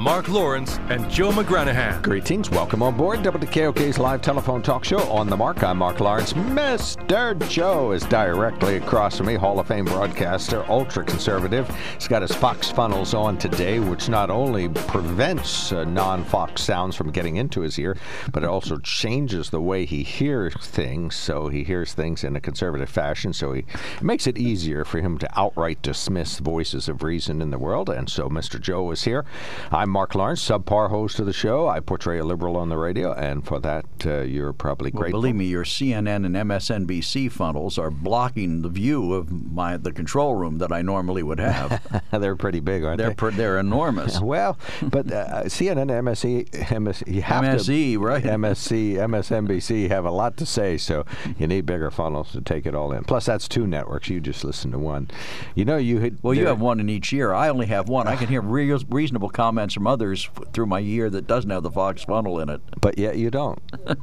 [0.00, 2.00] Mark Lawrence and Joe McGranahan.
[2.00, 2.48] Greetings.
[2.48, 5.62] Welcome on board WKOK's live telephone talk show on the mark.
[5.62, 6.32] I'm Mark Lawrence.
[6.32, 7.38] Mr.
[7.50, 11.68] Joe is directly across from me, Hall of Fame broadcaster, ultra conservative.
[11.98, 16.96] He's got his Fox funnels on today, which not only prevents uh, non Fox sounds
[16.96, 17.94] from getting into his ear,
[18.32, 21.14] but it also changes the way he hears things.
[21.14, 23.34] So he hears things in a conservative fashion.
[23.34, 27.50] So he it makes it easier for him to outright dismiss voices of reason in
[27.50, 27.90] the world.
[27.90, 28.58] And so Mr.
[28.58, 29.26] Joe is here.
[29.70, 31.68] I'm Mark Lawrence, subpar host of the show.
[31.68, 35.20] I portray a liberal on the radio, and for that, uh, you're probably Well, grateful.
[35.20, 40.34] believe me, your CNN and MSNBC funnels are blocking the view of my the control
[40.36, 42.02] room that I normally would have.
[42.12, 43.14] they're pretty big, aren't they're they?
[43.14, 44.20] per, they're enormous.
[44.30, 48.22] Well, but uh, CNN, MSE, MS, you have MSE, to, right.
[48.22, 51.04] MSC, MSNBC have a lot to say, so
[51.36, 53.02] you need bigger funnels to take it all in.
[53.04, 54.08] Plus, that's two networks.
[54.08, 55.10] You just listen to one.
[55.56, 57.32] You know, you had, Well, you have one in each year.
[57.34, 58.06] I only have one.
[58.06, 62.02] I can hear reasonable comments from others through my year that doesn't have the Fox
[62.04, 62.60] funnel in it.
[62.80, 63.60] but yet you don't.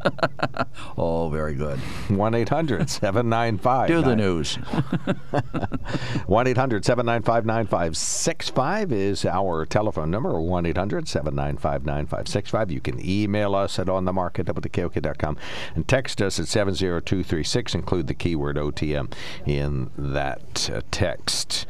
[0.98, 1.78] Oh, very good.
[2.10, 4.56] 1 800 795 Do the news.
[6.26, 12.72] 1 800 795 9565 is our telephone number, 1 800 795 9565.
[12.72, 15.38] You can email us at onthemarket at WKOK.com
[15.76, 17.76] and text us at 70236.
[17.76, 19.12] Include the keyword OTM
[19.46, 21.66] in that uh, text.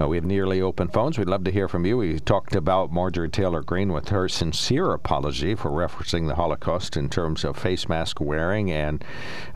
[0.00, 1.18] Uh, we have nearly open phones.
[1.18, 1.98] We'd love to hear from you.
[1.98, 7.08] We talked about Marjorie Taylor Greene with her sincere apology for referencing the Holocaust in
[7.08, 8.70] terms of face mask wearing.
[8.70, 9.04] And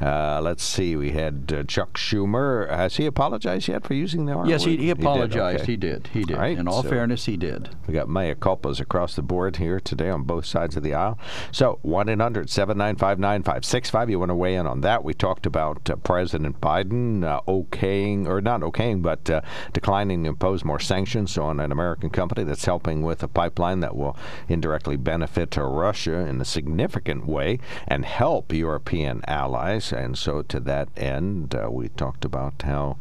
[0.00, 2.68] uh, let's see, we had uh, Chuck Schumer.
[2.68, 5.62] Has he apologized yet for using the R yes, he, he apologized.
[5.62, 5.72] okay.
[5.72, 6.08] He did.
[6.12, 6.36] He did.
[6.36, 7.70] All right, In all so- fairness, he did.
[7.86, 11.18] We got mea culpas across the board here today on both sides of the aisle.
[11.52, 14.10] So 1 800 795 9565.
[14.10, 15.02] You want to weigh in on that?
[15.02, 19.40] We talked about uh, President Biden uh, okaying, or not okaying, but uh,
[19.72, 24.16] declining impose more sanctions on an American company that's helping with a pipeline that will
[24.48, 29.92] indirectly benefit uh, Russia in a significant way and help European allies.
[29.92, 32.96] And so, to that end, uh, we talked about how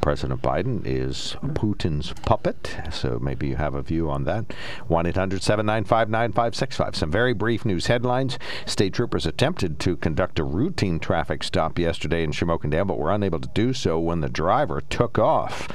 [0.00, 2.76] President Biden is Putin's puppet.
[2.90, 4.52] So maybe you have a view on that.
[4.86, 6.96] 1 800 795 9565.
[6.96, 8.38] Some very brief news headlines.
[8.64, 13.10] State troopers attempted to conduct a routine traffic stop yesterday in Shamokin Dam, but were
[13.10, 15.68] unable to do so when the driver took off.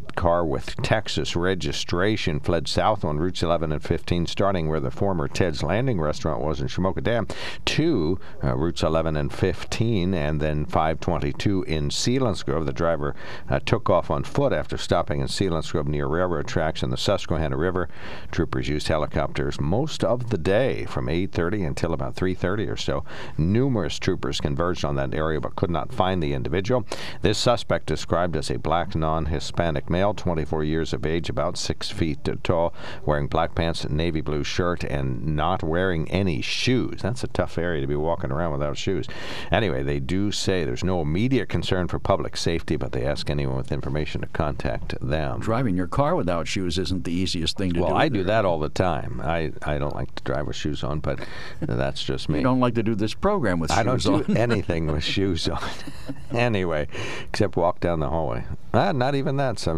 [0.00, 5.28] Car with Texas registration fled south on routes 11 and 15, starting where the former
[5.28, 7.26] Ted's Landing restaurant was in Shamokin Dam,
[7.64, 12.66] to uh, routes 11 and 15, and then 522 in Selinsgrove.
[12.66, 13.14] The driver
[13.48, 17.56] uh, took off on foot after stopping in Selinsgrove near railroad tracks in the Susquehanna
[17.56, 17.88] River.
[18.30, 23.04] Troopers used helicopters most of the day from 8:30 until about 3:30 or so.
[23.38, 26.84] Numerous troopers converged on that area but could not find the individual.
[27.22, 31.90] This suspect, described as a black non-Hispanic Hispanic male, 24 years of age, about six
[31.90, 32.72] feet tall,
[33.04, 37.02] wearing black pants, and navy blue shirt, and not wearing any shoes.
[37.02, 39.06] That's a tough area to be walking around without shoes.
[39.50, 43.56] Anyway, they do say there's no immediate concern for public safety, but they ask anyone
[43.56, 45.40] with information to contact them.
[45.40, 47.94] Driving your car without shoes isn't the easiest thing to well, do.
[47.94, 49.20] Well, I do that all the time.
[49.22, 51.20] I, I don't like to drive with shoes on, but
[51.60, 52.38] that's just me.
[52.38, 54.34] You don't like to do this program with I shoes don't on.
[54.34, 55.62] do anything with shoes on.
[56.32, 56.88] anyway,
[57.24, 58.44] except walk down the hallway.
[58.72, 59.73] Ah, not even that sometimes.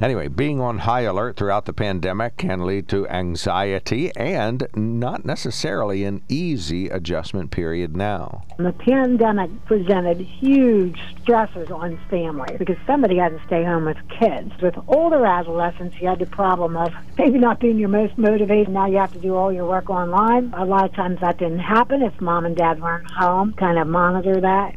[0.00, 6.04] Anyway, being on high alert throughout the pandemic can lead to anxiety and not necessarily
[6.04, 8.42] an easy adjustment period now.
[8.58, 14.52] The pandemic presented huge stressors on families because somebody had to stay home with kids.
[14.60, 18.68] With older adolescents, you had the problem of maybe not being your most motivated.
[18.68, 20.52] Now you have to do all your work online.
[20.54, 23.86] A lot of times that didn't happen if mom and dad weren't home, kind of
[23.86, 24.76] monitor that.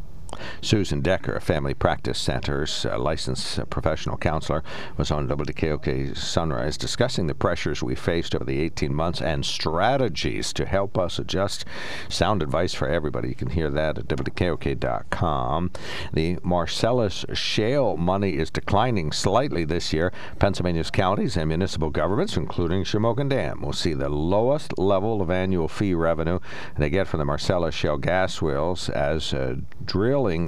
[0.62, 4.64] Susan Decker, a Family Practice Center's uh, licensed uh, professional counselor,
[4.98, 10.54] was on WKOK Sunrise discussing the pressures we faced over the 18 months and strategies
[10.54, 11.66] to help us adjust.
[12.10, 13.30] Sound advice for everybody.
[13.30, 15.72] You can hear that at WKOK.com.
[16.14, 20.12] The Marcellus shale money is declining slightly this year.
[20.40, 25.68] Pennsylvania's counties and municipal governments, including Shamokin Dam, will see the lowest level of annual
[25.68, 26.40] fee revenue
[26.78, 29.56] they get from the Marcellus shale gas wells as uh,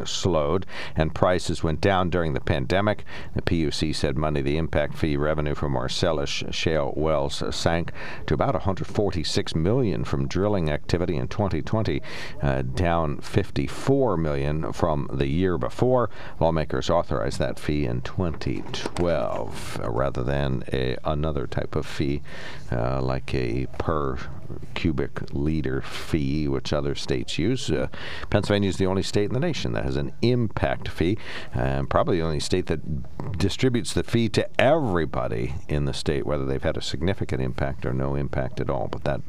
[0.05, 3.03] slowed and prices went down during the pandemic.
[3.35, 7.91] The PUC said Monday the impact fee revenue from Marcellus shale wells sank
[8.27, 12.01] to about 146 million from drilling activity in 2020,
[12.41, 16.09] uh, down 54 million from the year before.
[16.39, 22.21] Lawmakers authorized that fee in 2012 uh, rather than a, another type of fee
[22.71, 24.17] uh, like a per
[24.73, 27.69] cubic liter fee, which other states use.
[27.69, 27.88] Uh,
[28.29, 31.17] Pennsylvania is the only state in the nation that has an impact fee,
[31.53, 36.45] and probably the only state that distributes the fee to everybody in the state, whether
[36.45, 38.88] they've had a significant impact or no impact at all.
[38.88, 39.21] But that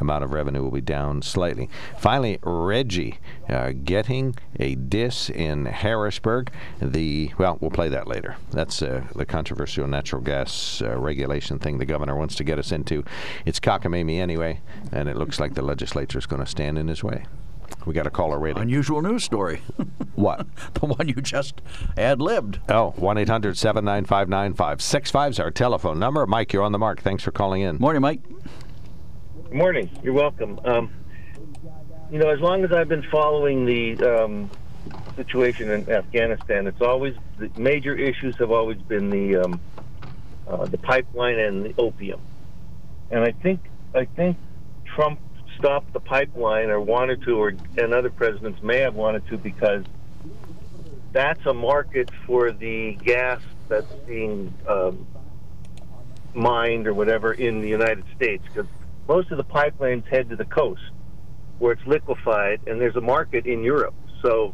[0.00, 1.68] amount of revenue will be down slightly.
[1.98, 3.16] Finally, RGGI
[3.48, 6.50] uh, getting a diss in Harrisburg.
[6.80, 8.36] The well, we'll play that later.
[8.50, 12.72] That's uh, the controversial natural gas uh, regulation thing the governor wants to get us
[12.72, 13.04] into.
[13.44, 14.51] It's cockamamie anyway,
[14.92, 17.24] and it looks like the legislature is going to stand in his way.
[17.86, 18.62] We got a caller waiting.
[18.62, 19.62] Unusual news story.
[20.14, 20.46] what?
[20.74, 21.60] the one you just
[21.96, 22.60] ad libbed.
[22.68, 26.26] Oh, 1 800 795 9565 is our telephone number.
[26.26, 27.00] Mike, you're on the mark.
[27.00, 27.76] Thanks for calling in.
[27.78, 28.20] Morning, Mike.
[29.44, 29.90] Good morning.
[30.02, 30.60] You're welcome.
[30.64, 30.90] Um,
[32.10, 34.50] you know, as long as I've been following the um,
[35.16, 39.60] situation in Afghanistan, it's always the major issues have always been the um,
[40.46, 42.20] uh, the pipeline and the opium.
[43.10, 43.60] And I think
[43.94, 44.36] I think
[44.94, 45.20] Trump
[45.58, 49.84] stopped the pipeline or wanted to, or and other presidents may have wanted to because
[51.12, 55.06] that's a market for the gas that's being um,
[56.34, 58.68] mined or whatever in the United States because
[59.08, 60.80] most of the pipelines head to the coast
[61.58, 63.94] where it's liquefied, and there's a market in Europe.
[64.20, 64.52] So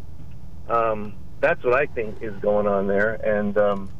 [0.68, 3.14] um, that's what I think is going on there.
[3.14, 3.90] And um,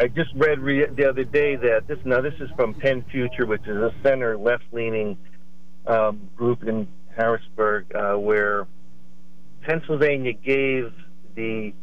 [0.00, 3.46] I just read re- the other day that this now this is from Penn Future,
[3.46, 5.18] which is a center left-leaning
[5.88, 8.68] um, group in Harrisburg, uh, where
[9.62, 10.92] Pennsylvania gave
[11.34, 11.74] the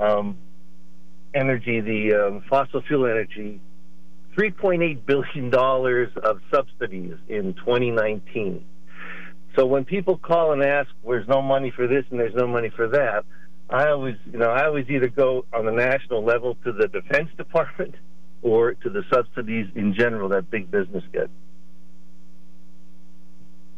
[0.00, 0.38] um,
[1.34, 3.60] energy, the um, fossil fuel energy,
[4.34, 8.64] $3.8 billion of subsidies in 2019.
[9.56, 12.70] So when people call and ask, "There's no money for this and there's no money
[12.70, 13.26] for that,"
[13.70, 17.28] I always, you know, I always either go on the national level to the Defense
[17.36, 17.94] Department
[18.42, 21.30] or to the subsidies in general that big business gets.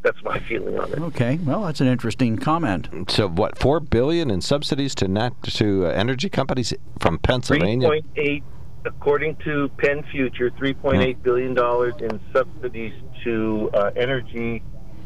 [0.03, 0.99] That's my feeling on it.
[0.99, 2.89] Okay, well, that's an interesting comment.
[3.11, 7.87] So, what four billion in subsidies to nat- to uh, energy companies from Pennsylvania?
[7.89, 8.43] Three point eight,
[8.87, 14.63] according to Penn Future, three point eight billion dollars in subsidies to uh, energy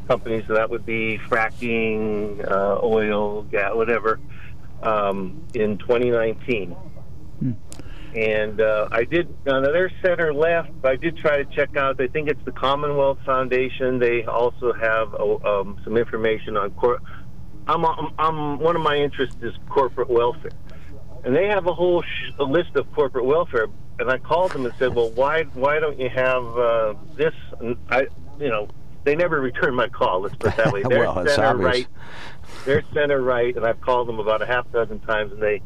[0.07, 0.45] companies.
[0.47, 4.21] So that would be fracking, uh, oil, gas, whatever,
[4.83, 6.71] um, in 2019.
[6.71, 7.53] Hmm.
[8.15, 10.71] And uh, I did now their center left.
[10.85, 12.01] I did try to check out.
[12.01, 13.99] I think it's the Commonwealth Foundation.
[13.99, 17.03] They also have uh, um, some information on cor-
[17.67, 20.53] I'm, I'm, I'm one of my interests is corporate welfare,
[21.25, 23.67] and they have a whole sh- a list of corporate welfare.
[23.99, 27.77] And I called them and said, "Well, why why don't you have uh, this?" And
[27.89, 28.07] I
[28.39, 28.69] you know
[29.05, 30.21] they never returned my call.
[30.21, 30.83] Let's put it that way.
[30.89, 31.65] They're well, center obvious.
[31.65, 31.87] right.
[32.65, 35.63] They're center right, and I've called them about a half dozen times, and they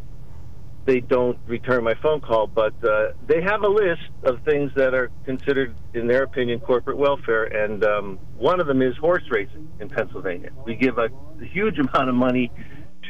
[0.85, 2.46] they don't return my phone call.
[2.46, 6.96] But uh, they have a list of things that are considered, in their opinion, corporate
[6.96, 10.50] welfare, and um, one of them is horse racing in Pennsylvania.
[10.65, 11.10] We give a
[11.42, 12.50] huge amount of money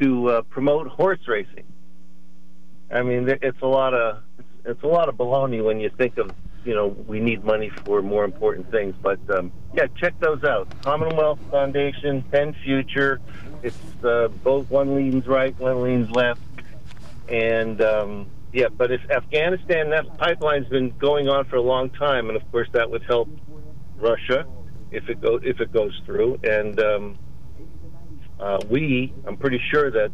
[0.01, 1.65] to uh, promote horse racing.
[2.91, 4.23] I mean, it's a lot of
[4.65, 6.31] it's a lot of baloney when you think of
[6.65, 8.95] you know we need money for more important things.
[9.01, 10.69] But um, yeah, check those out.
[10.83, 13.21] Commonwealth Foundation, Penn Future.
[13.63, 16.41] It's uh, both one leans right, one leans left,
[17.29, 18.69] and um, yeah.
[18.69, 22.69] But if Afghanistan, that pipeline's been going on for a long time, and of course
[22.73, 23.29] that would help
[23.97, 24.47] Russia
[24.91, 26.39] if it go if it goes through.
[26.45, 27.19] And um,
[28.39, 30.13] uh, we, I'm pretty sure that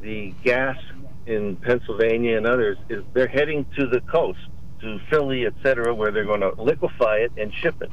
[0.00, 0.78] the gas
[1.26, 4.40] in Pennsylvania and others is they're heading to the coast,
[4.80, 7.90] to Philly, et cetera, where they're going to liquefy it and ship it.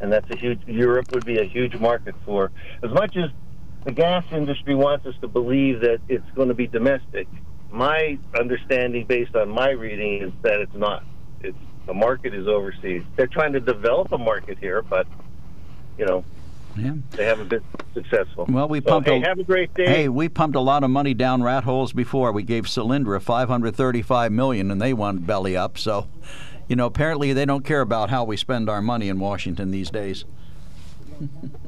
[0.00, 0.60] And that's a huge.
[0.66, 3.30] Europe would be a huge market for as much as
[3.84, 7.26] the gas industry wants us to believe that it's going to be domestic.
[7.70, 11.04] My understanding, based on my reading, is that it's not.
[11.42, 11.56] It's
[11.86, 13.02] the market is overseas.
[13.16, 15.06] They're trying to develop a market here, but
[15.98, 16.24] you know,
[16.76, 16.94] yeah.
[17.12, 17.62] they haven't been
[17.94, 18.46] successful.
[18.48, 19.08] Well, we So, pumped.
[19.08, 19.86] hey, a, have a great day.
[19.86, 22.32] Hey, we pumped a lot of money down rat holes before.
[22.32, 25.78] We gave Solyndra 535 million, and they went belly up.
[25.78, 26.08] So,
[26.68, 29.90] you know, apparently they don't care about how we spend our money in Washington these
[29.90, 30.24] days.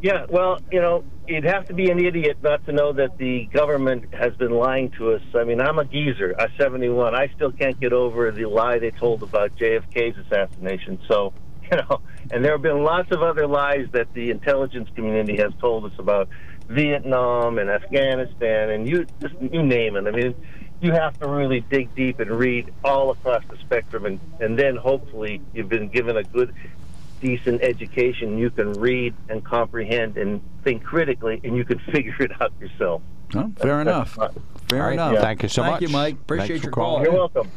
[0.00, 3.46] Yeah, well, you know, you'd have to be an idiot not to know that the
[3.46, 5.22] government has been lying to us.
[5.34, 6.34] I mean, I'm a geezer.
[6.38, 7.14] I'm 71.
[7.14, 11.00] I still can't get over the lie they told about JFK's assassination.
[11.08, 11.32] So,
[11.70, 15.52] you know, and there have been lots of other lies that the intelligence community has
[15.60, 16.28] told us about
[16.68, 20.06] Vietnam and Afghanistan and you just you name it.
[20.06, 20.34] I mean,
[20.80, 24.76] you have to really dig deep and read all across the spectrum, and and then
[24.76, 26.54] hopefully you've been given a good
[27.20, 32.32] decent education, you can read and comprehend and think critically, and you can figure it
[32.40, 33.02] out yourself.
[33.34, 34.16] Well, fair enough.
[34.68, 35.18] Fair All right, enough.
[35.18, 35.82] Thank you so Thank much.
[35.82, 36.14] you, Mike.
[36.14, 37.02] Appreciate Thanks your call.
[37.02, 37.50] You're welcome.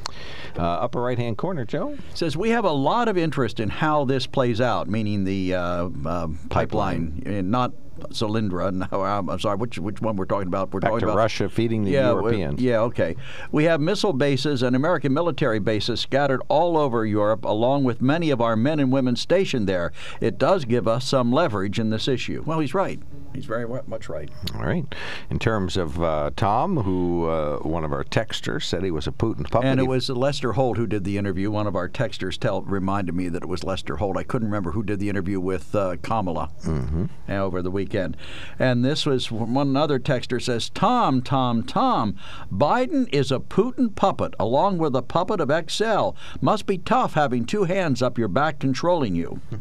[0.57, 1.97] Uh, upper right hand corner, Joe.
[2.13, 5.89] Says we have a lot of interest in how this plays out, meaning the uh,
[6.05, 7.71] uh, pipeline, and not
[8.09, 8.71] Solyndra.
[8.91, 9.57] Now I'm sorry.
[9.57, 10.73] Which which one we're talking about?
[10.73, 12.61] We're Back talking to about Russia feeding the yeah, we- Europeans.
[12.61, 13.15] yeah, okay.
[13.51, 18.29] We have missile bases and American military bases scattered all over Europe, along with many
[18.31, 19.91] of our men and women stationed there.
[20.19, 22.43] It does give us some leverage in this issue.
[22.45, 22.99] Well, he's right.
[23.33, 24.29] He's very much right.
[24.55, 24.85] All right.
[25.29, 29.11] In terms of uh, Tom, who uh, one of our texters said he was a
[29.11, 29.67] Putin puppet.
[29.69, 31.49] And it was Lester Holt who did the interview.
[31.51, 34.17] One of our texters tell reminded me that it was Lester Holt.
[34.17, 37.05] I couldn't remember who did the interview with uh, Kamala Mm-hmm.
[37.29, 38.17] uh, over the weekend.
[38.59, 42.15] And this was one other texter says, "Tom, Tom, Tom,
[42.51, 46.09] Biden is a Putin puppet, along with a puppet of XL.
[46.41, 49.39] Must be tough having two hands up your back controlling you."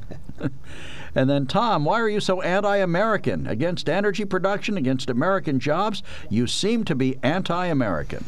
[1.14, 3.46] And then, Tom, why are you so anti American?
[3.46, 6.02] Against energy production, against American jobs?
[6.28, 8.24] You seem to be anti American.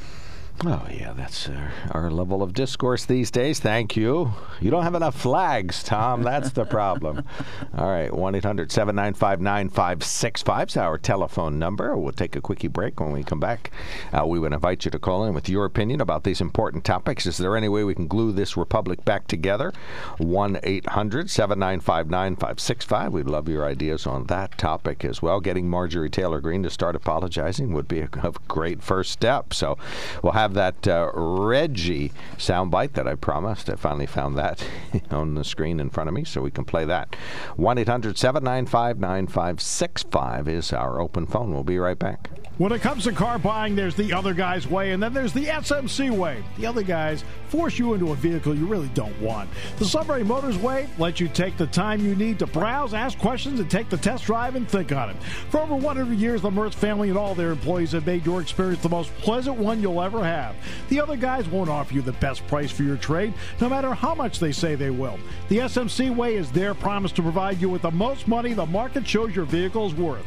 [0.65, 3.59] Oh, yeah, that's uh, our level of discourse these days.
[3.59, 4.33] Thank you.
[4.61, 6.23] You don't have enough flags, Tom.
[6.23, 7.25] That's the problem.
[7.77, 11.97] All right, 1 800 795 9565 is our telephone number.
[11.97, 13.73] We'll take a quickie break when we come back.
[14.13, 17.27] Uh, we would invite you to call in with your opinion about these important topics.
[17.27, 19.73] Is there any way we can glue this republic back together?
[20.19, 23.13] 1 800 795 9565.
[23.13, 25.41] We'd love your ideas on that topic as well.
[25.41, 29.53] Getting Marjorie Taylor Greene to start apologizing would be a, a great first step.
[29.53, 29.77] So
[30.23, 33.69] we'll have that uh, RGGI soundbite that I promised.
[33.71, 34.65] I finally found that
[35.11, 37.15] on the screen in front of me, so we can play that.
[37.57, 41.53] 1 800 795 9565 is our open phone.
[41.53, 42.31] We'll be right back.
[42.59, 45.47] When it comes to car buying, there's the other guy's way, and then there's the
[45.47, 46.45] SMC way.
[46.59, 49.49] The other guys force you into a vehicle you really don't want.
[49.79, 53.59] The Sunbury Motors way lets you take the time you need to browse, ask questions,
[53.59, 55.17] and take the test drive and think on it.
[55.51, 58.83] For over 100 years, the Mertz family and all their employees have made your experience
[58.83, 60.42] the most pleasant one you'll ever have.
[60.89, 64.15] The other guys won't offer you the best price for your trade, no matter how
[64.15, 65.19] much they say they will.
[65.49, 69.07] The SMC way is their promise to provide you with the most money the market
[69.07, 70.27] shows your vehicle is worth.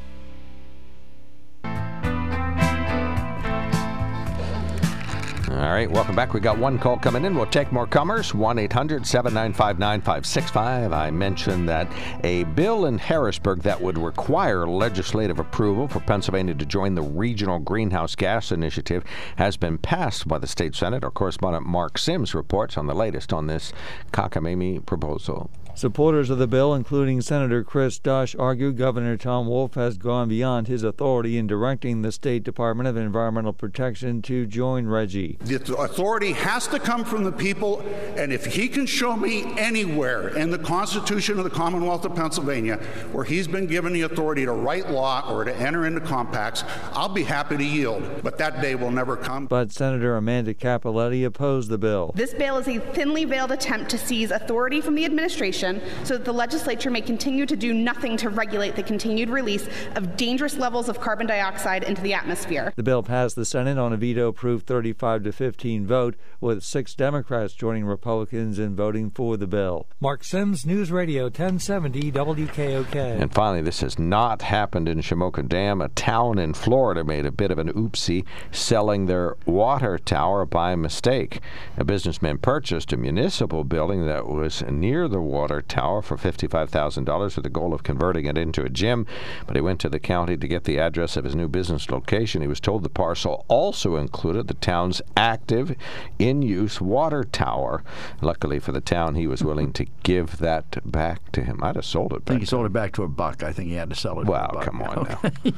[5.51, 6.33] All right, welcome back.
[6.33, 7.35] We got one call coming in.
[7.35, 8.33] We'll take more comers.
[8.33, 10.93] 1 800 795 9565.
[10.93, 11.91] I mentioned that
[12.23, 17.59] a bill in Harrisburg that would require legislative approval for Pennsylvania to join the Regional
[17.59, 19.03] Greenhouse Gas Initiative
[19.35, 21.03] has been passed by the state Senate.
[21.03, 23.73] Our correspondent Mark Sims reports on the latest on this
[24.13, 25.51] cockamamie proposal.
[25.73, 30.67] Supporters of the bill, including Senator Cris Dush, argue Governor Tom Wolf has gone beyond
[30.67, 35.39] his authority in directing the State Department of Environmental Protection to join RGGI.
[35.39, 37.79] The authority has to come from the people,
[38.15, 42.75] and if he can show me anywhere in the Constitution of the Commonwealth of Pennsylvania
[43.11, 46.63] where he's been given the authority to write law or to enter into compacts,
[46.93, 48.21] I'll be happy to yield.
[48.23, 49.47] But that day will never come.
[49.47, 52.11] But Senator Amanda Cappelletti opposed the bill.
[52.15, 56.25] This bill is a thinly veiled attempt to seize authority from the administration so that
[56.25, 60.89] the legislature may continue to do nothing to regulate the continued release of dangerous levels
[60.89, 62.73] of carbon dioxide into the atmosphere.
[62.75, 66.95] The bill passed the Senate on a veto proof 35 to 15 vote, with six
[66.95, 69.87] Democrats joining Republicans in voting for the bill.
[69.99, 72.95] Mark Sims, News Radio 1070 WKOK.
[72.95, 75.81] And finally, this has not happened in Shamokin Dam.
[75.81, 80.75] A town in Florida made a bit of an oopsie selling their water tower by
[80.75, 81.41] mistake.
[81.77, 87.43] A businessman purchased a municipal building that was near the water tower for $55,000 with
[87.43, 89.07] the goal of converting it into a gym,
[89.47, 92.43] but he went to the county to get the address of his new business location.
[92.43, 95.75] He was told the parcel also included the town's active,
[96.19, 97.83] in use water tower.
[98.21, 101.63] Luckily for the town, he was willing to give that back to him.
[101.63, 102.31] I'd have sold it back.
[102.31, 103.41] I think he sold it back to a buck.
[103.41, 104.27] I think he had to sell it.
[104.27, 105.51] Well, come on now.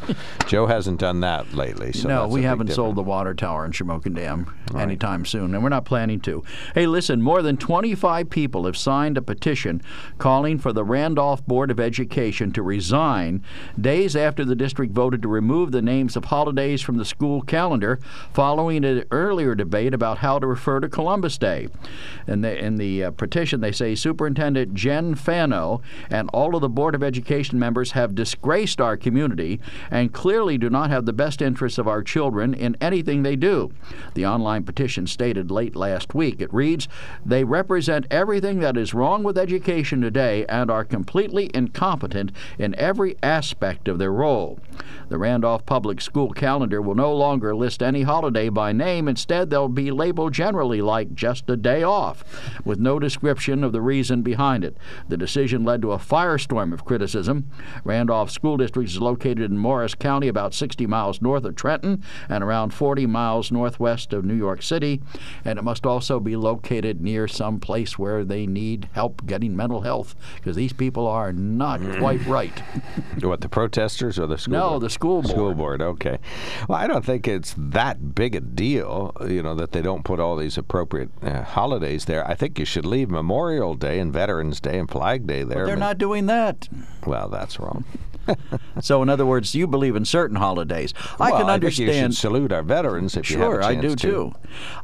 [0.48, 1.92] Joe hasn't done that lately.
[1.92, 4.82] So no, we haven't sold the water tower in Shamokin Dam Right.
[4.84, 6.44] anytime soon, and we're not planning to.
[6.74, 9.83] Hey, listen, more than 25 people have signed a petition
[10.18, 13.44] calling for the Randolph Board of Education to resign
[13.80, 18.00] days after the district voted to remove the names of holidays from the school calendar
[18.34, 21.68] following an earlier debate about how to refer to Columbus Day.
[22.28, 26.70] And they, in the uh, petition, they say Superintendent Jen Fano and all of the
[26.70, 29.60] Board of Education members have disgraced our community
[29.92, 33.72] and clearly do not have the best interests of our children in anything they do.
[34.14, 36.42] The online petition stated late last week.
[36.42, 36.88] It reads
[37.26, 43.18] They represent everything that is wrong with education today and are completely incompetent in every
[43.24, 44.60] aspect of their role.
[45.14, 49.08] The Randolph Public School calendar will no longer list any holiday by name.
[49.08, 52.24] Instead, they'll be labeled generally like just a day off,
[52.66, 54.76] with no description of the reason behind it.
[55.10, 57.48] The decision led to a firestorm of criticism.
[57.84, 62.44] Randolph School District is located in Morris County, about 60 miles north of Trenton and
[62.44, 65.00] around 40 miles northwest of New York City.
[65.46, 69.82] And it must also be located near some place where they need help getting mental
[69.82, 72.64] health, because these people are not quite right.
[73.22, 74.82] What, the protesters or the school No, board?
[74.82, 75.28] the school board.
[75.28, 76.18] School board, okay.
[76.70, 80.20] Well, I don't think it's that big a deal, you know, that they don't put
[80.20, 82.26] all these appropriate uh, holidays there.
[82.28, 85.60] I think you should leave Memorial Day and Veterans Day and Flag Day there.
[85.60, 86.68] But they're but- not doing that.
[87.06, 87.84] Well, that's wrong.
[88.82, 90.94] So, in other words, you believe in certain holidays.
[91.20, 93.64] I Well, can I think you should salute our veterans if you have a Sure,
[93.64, 93.96] I do to.
[93.96, 94.34] too.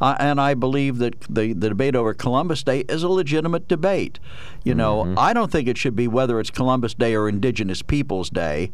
[0.01, 4.19] Uh, and I believe that the, the debate over Columbus Day is a legitimate debate.
[4.65, 5.17] You know, Mm-hmm.
[5.19, 8.71] I don't think it should be whether it's Columbus Day or Indigenous Peoples Day.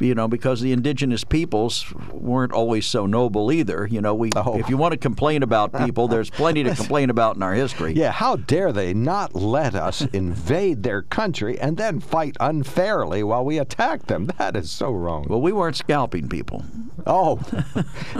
[0.00, 3.86] You know, because the indigenous peoples weren't always so noble either.
[3.86, 4.56] You know, we Oh.
[4.58, 7.92] if you want to complain about people, there's plenty to complain about in our history.
[7.94, 13.44] Yeah, how dare they not let us invade their country and then fight unfairly while
[13.44, 14.30] we attack them?
[14.38, 15.26] That is so wrong.
[15.28, 16.64] Well, we weren't scalping people.
[17.06, 17.40] Oh,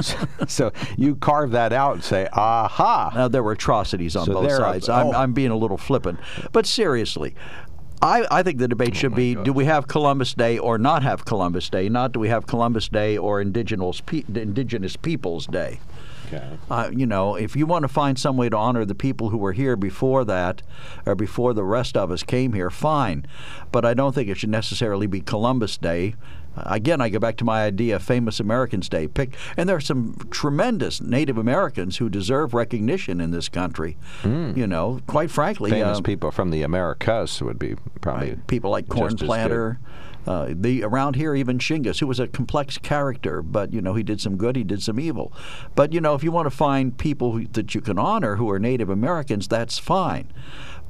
[0.01, 0.17] so,
[0.49, 3.13] so you carve that out and say, aha.
[3.15, 4.89] Now, there were atrocities on So both there are- sides.
[4.89, 5.13] I'm, oh.
[5.13, 6.19] I'm being a little flippant.
[6.53, 7.35] But seriously,
[8.01, 11.03] I, I think the Oh debate should be do we have Columbus Day or not
[11.03, 15.81] have Columbus Day, not do we have Columbus Day or Indigenous, pe- Indigenous Peoples Day.
[16.29, 16.59] Okay.
[16.71, 19.39] Uh, you know, if you want to find some way to honor the people who
[19.39, 20.63] were here before that,
[21.07, 23.27] or before the rest of us came here, fine.
[23.73, 26.15] But I don't think it should necessarily be Columbus Day.
[26.67, 29.09] Again, I go back to my idea of Famous Americans Day.
[29.09, 33.97] Pick, and there are some tremendous Native Americans who deserve recognition in this country.
[34.57, 38.89] You know, quite frankly, Famous um, people from the Americas would be probably people like
[38.89, 39.79] Cornplanter.
[40.27, 44.03] Uh, the around here, even Shingas, who was a complex character, but you know he
[44.03, 45.33] did some good, he did some evil.
[45.75, 48.51] But you know, if you want to find people who, that you can honor who
[48.51, 50.31] are Native Americans, that's fine.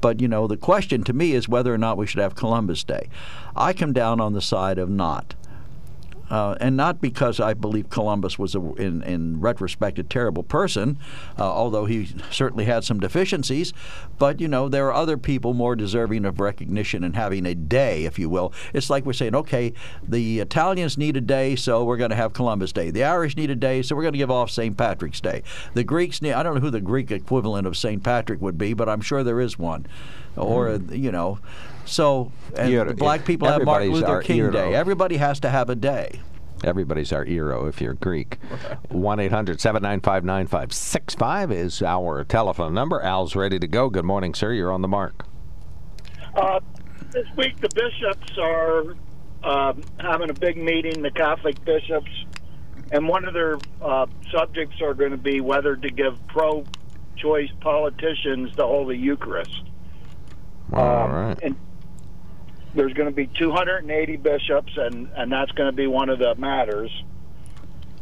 [0.01, 2.83] But you know, the question to me is whether or not we should have Columbus
[2.83, 3.09] Day.
[3.55, 5.35] I come down on the side of not.
[6.31, 10.99] Uh, and not because I believe Columbus was, a, in, in retrospect, a terrible person,
[11.39, 13.73] uh, although he certainly had some deficiencies.
[14.19, 18.05] But, you know, there are other people more deserving of recognition and having a day,
[18.05, 18.53] if you will.
[18.75, 19.73] It's like we're saying, okay,
[20.07, 22.91] the Italians need a day, so we're going to have Columbus Day.
[22.91, 24.77] The Irish need a day, so we're going to give off St.
[24.77, 25.43] Patrick's Day.
[25.75, 28.03] The Greeks need, I don't know who the Greek equivalent of St.
[28.03, 29.87] Patrick would be, but I'm sure there is one.
[30.37, 31.39] Or, uh, you know,
[31.89, 34.51] so, and You're- the black people have Martin Luther King hero.
[34.53, 34.75] Day.
[34.75, 36.21] Everybody has to have a day.
[36.65, 38.39] Everybody's our hero if you're Greek.
[38.89, 43.01] 1 800 795 9565 is our telephone number.
[43.01, 43.89] Al's ready to go.
[43.91, 44.53] Good morning, sir.
[44.53, 45.25] You're on the mark.
[46.35, 46.59] Uh,
[47.13, 48.97] this week the bishops are
[49.45, 52.11] um, having a big meeting, the Catholic bishops,
[52.91, 58.55] and one of their uh, subjects are going to be whether to give pro-choice politicians
[58.57, 59.63] the Holy Eucharist.
[60.73, 61.39] All Um, right.
[61.43, 61.55] And
[62.75, 66.35] there's going to be 280 bishops, and and that's going to be one of the
[66.37, 66.91] matters.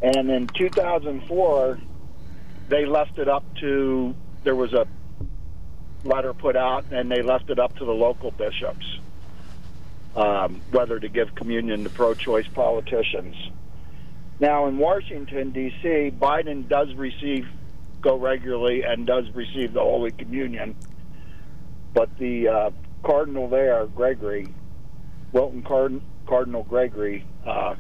[0.03, 1.79] And in 2004,
[2.69, 4.15] they left it up to
[4.45, 4.87] there was a
[6.05, 8.87] letter put out, and they left it up to the local bishops
[10.17, 13.37] um, whether to give communion to pro-choice politicians.
[14.41, 17.47] Now, in Washington D.C., Biden does receive
[18.01, 20.77] go regularly and does receive the Holy Communion,
[21.93, 22.71] but the uh,
[23.07, 24.53] cardinal there, Gregory,
[25.33, 27.77] Wilton Card- Cardinal Gregory, uh,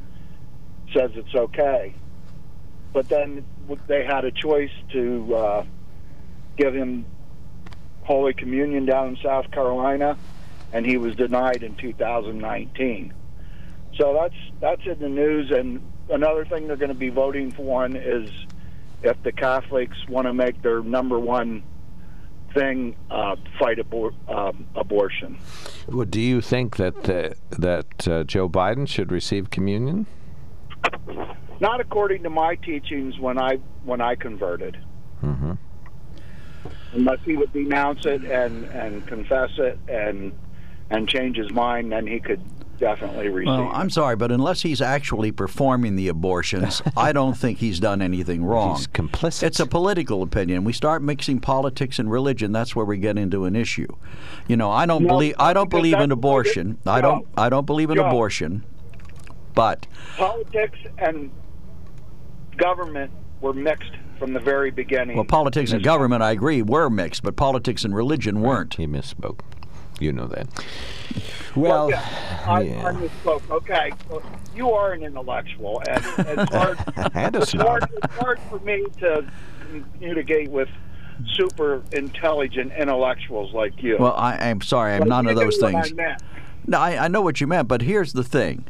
[0.95, 1.95] says it's okay.
[2.93, 3.45] But then
[3.89, 5.64] they had a choice to uh,
[6.57, 7.05] give him
[8.05, 10.16] Holy Communion down in South Carolina,
[10.72, 13.12] and he was denied in 2019.
[13.99, 15.51] So that's that's in the news.
[15.51, 18.31] And another thing they're going to be voting for on is
[19.03, 21.64] if the Catholics want to make their number one
[22.57, 25.39] thing uh, fight abor- um, abortion.
[25.89, 30.07] Well, do you think that uh, that uh, Joe Biden should receive communion?
[31.61, 34.77] Not according to my teachings when I when I converted.
[35.23, 35.53] Mm-hmm.
[36.93, 40.33] Unless he would denounce it and and confess it and
[40.91, 42.41] and change his mind, then he could
[42.79, 43.47] definitely receive.
[43.49, 48.01] Well, I'm sorry, but unless he's actually performing the abortions, I don't think he's done
[48.03, 48.77] anything wrong.
[48.77, 49.43] He's complicit.
[49.45, 50.64] It's a political opinion.
[50.64, 53.89] We start mixing politics and religion, that's where we get into an issue.
[54.49, 56.79] You know, I don't No, believe I don't believe in that's what it- abortion.
[56.87, 58.07] I don't Joe, I don't believe in Joe.
[58.07, 58.64] abortion.
[59.55, 59.87] But
[60.18, 61.31] Politics and
[62.57, 63.11] government
[63.41, 65.16] were mixed from the very beginning.
[65.16, 68.74] well, politics and government, I agree, were mixed, but politics and religion weren't.
[68.74, 69.41] He misspoke.
[70.01, 70.47] You know that.
[71.55, 72.86] Well, Well, yeah, I, yeah.
[72.86, 73.49] I misspoke.
[73.51, 74.22] Okay, well,
[74.55, 76.78] you are an intellectual, and it's hard.
[77.14, 79.24] And it's, hard it's hard for me to
[79.94, 80.68] communicate with
[81.32, 83.97] super intelligent intellectuals like you.
[83.99, 85.92] Well, I, I'm sorry, I'm But none you of those knew what things.
[85.92, 86.22] I meant.
[86.66, 88.64] No, I, I know what you meant, but here's the thing.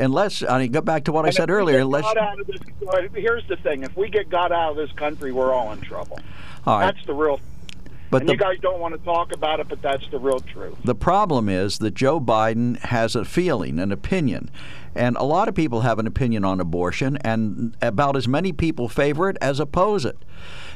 [0.00, 1.78] Unless I mean, go back to what I said if earlier.
[1.80, 2.58] Unless out of this,
[3.14, 6.18] here's the thing: if we get God out of this country, we're all in trouble.
[6.66, 6.86] All right.
[6.94, 7.38] That's the real.
[8.14, 10.38] But and the- you guys don't want to talk about it, but that's the real
[10.38, 10.76] truth.
[10.84, 14.50] The problem is that Joe Biden has a feeling, an opinion.
[14.94, 18.88] And a lot of people have an opinion on abortion, and about as many people
[18.88, 20.16] favor it as oppose it.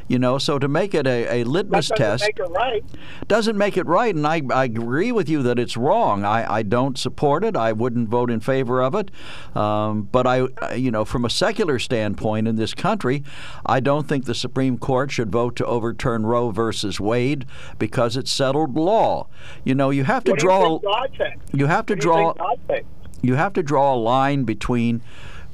[0.09, 2.85] You know, so to make it a, a litmus doesn't test make right.
[3.29, 6.25] doesn't make it right, and I, I agree with you that it's wrong.
[6.25, 7.57] I, I don't support it.
[7.57, 9.11] I wouldn't vote in favor of it.
[9.55, 13.23] Um, but I, you know, from a secular standpoint in this country,
[13.67, 17.45] I don't think the Supreme Court should vote to overturn Roe versus Wade
[17.79, 19.29] because it's settled law.
[19.63, 20.79] You know, you have to What you draw.
[21.19, 21.45] thinks?
[21.53, 22.35] You have to What you draw.
[22.67, 22.89] thinks?
[23.21, 25.03] You have to draw a line between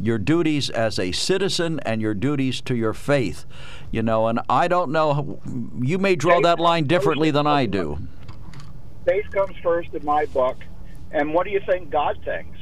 [0.01, 3.45] your duties as a citizen and your duties to your faith.
[3.91, 5.41] You know, and I don't know.
[5.81, 7.99] You may draw that line differently than I do.
[9.07, 10.57] Faith comes first in my book.
[11.13, 12.59] And what do you think God thinks?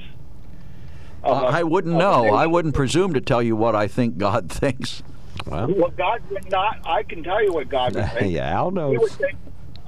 [1.22, 2.34] Of a- I I wouldn't know.
[2.34, 5.02] I wouldn't presume to tell you what I think God thinks.
[5.46, 6.80] Well, Well, God would not.
[6.84, 8.32] I can tell you what God would think.
[8.34, 8.98] yeah, Al He knows.
[8.98, 9.38] would think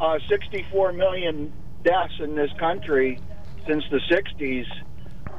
[0.01, 3.21] uh, 64 million deaths in this country
[3.67, 4.65] since the 60s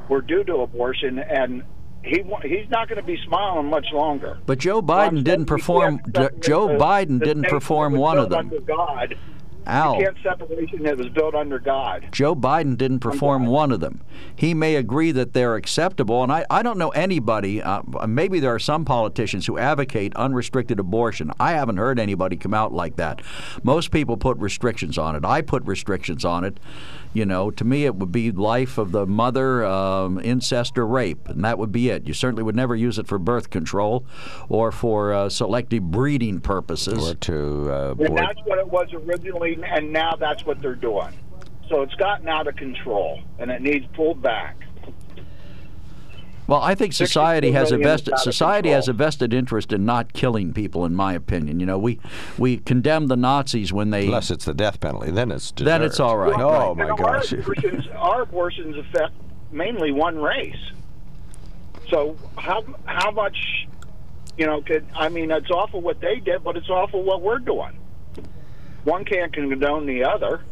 [0.08, 1.64] were due to abortion, and
[2.06, 4.38] he he's not going to be smiling much longer.
[4.46, 6.00] But Joe Biden didn't perform.
[6.40, 8.38] Joe Biden didn't perform one of them.
[8.38, 9.16] Under God,
[9.66, 9.96] Al.
[9.96, 12.08] you can't separation that was built under God.
[12.12, 14.02] Joe Biden didn't perform one of them.
[14.34, 18.54] He may agree that they're acceptable, and I, I don't know anybody, uh, maybe there
[18.54, 21.32] are some politicians who advocate unrestricted abortion.
[21.40, 23.22] I haven't heard anybody come out like that.
[23.64, 25.24] Most people put restrictions on it.
[25.24, 26.60] I put restrictions on it.
[27.16, 31.30] You know, to me, it would be life of the mother, um, incest, or rape,
[31.30, 32.06] and that would be it.
[32.06, 34.04] You certainly would never use it for birth control
[34.50, 37.12] or for uh, selective breeding purposes.
[37.12, 41.08] Or to uh, And that's what it was originally, and now that's what they're doing.
[41.70, 44.65] So it's gotten out of control, and it needs pulled back.
[46.46, 50.52] Well, I think society has a vested society has a vested interest in not killing
[50.52, 50.84] people.
[50.84, 51.98] In my opinion, you know, we
[52.38, 55.68] we condemn the Nazis when they Unless it's the death penalty, then it's deserved.
[55.68, 56.38] Then it's all right.
[56.38, 57.32] Oh And my our gosh!
[57.32, 59.12] abortions, our abortions affect
[59.50, 60.56] mainly one race.
[61.88, 63.66] So how how much,
[64.36, 65.30] you know, could I mean?
[65.30, 67.78] It's awful what they did, but it's awful what we're doing.
[68.84, 70.42] One can't condone the other.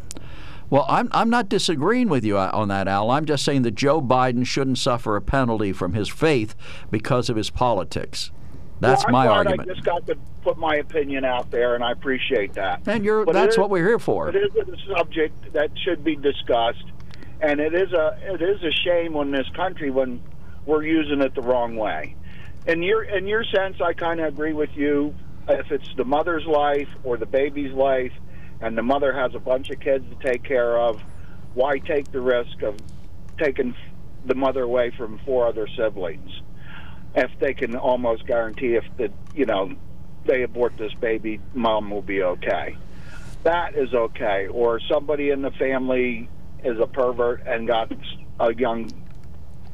[0.75, 3.09] Well, I'm I'm not disagreeing with you uh, on that, Al.
[3.09, 6.53] I'm just saying that Joe Biden shouldn't suffer a penalty from his faith
[6.91, 8.29] because of his politics.
[8.81, 9.69] That's Well, my argument.
[9.69, 12.81] I just got to put my opinion out there, and I appreciate that.
[12.87, 14.27] And you're But that's is- what we're here for.
[14.27, 16.83] It is a subject that should be discussed,
[17.39, 20.21] and it is a it is a shame in this country when
[20.65, 22.17] we're using it the wrong way.
[22.67, 25.15] In your in your sense, I kind of agree with you.
[25.47, 28.11] If it's the mother's life or the baby's life,
[28.65, 30.99] and the mother has a bunch of kids to take care of,
[31.53, 32.75] why take the risk of
[33.37, 33.75] taking
[34.25, 36.31] the mother away from four other siblings
[37.15, 39.71] if they can almost guarantee if the you know
[40.25, 42.75] they abort this baby, mom will be okay.
[43.43, 44.47] That is okay.
[44.47, 46.27] Or somebody in the family
[46.63, 47.91] is a pervert and got
[48.39, 48.91] a young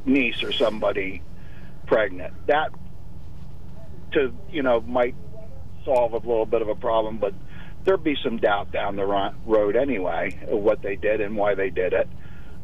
[0.04, 1.22] niece or somebody
[1.88, 2.34] pregnant.
[2.48, 2.74] That
[4.12, 5.16] to you know might
[5.86, 7.34] solve a little bit of a problem, but
[7.86, 11.70] there'd be some doubt down the road anyway of what they did and why they
[11.70, 12.08] did it.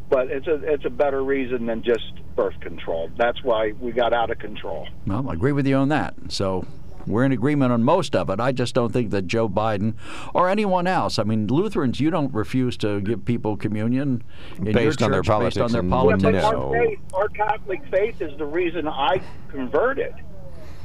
[0.09, 3.09] But it's a it's a better reason than just birth control.
[3.17, 4.87] That's why we got out of control.
[5.05, 6.13] Well, I agree with you on that.
[6.29, 6.65] So
[7.05, 8.39] we're in agreement on most of it.
[8.39, 9.95] I just don't think that Joe Biden
[10.33, 11.19] or anyone else.
[11.19, 14.23] I mean, Lutherans, you don't refuse to give people communion
[14.57, 15.55] in based your on their church politics.
[15.55, 16.23] based on their and- politics.
[16.23, 16.67] Yeah, but No.
[16.73, 20.13] our, faith, our Catholic faith is the reason I converted,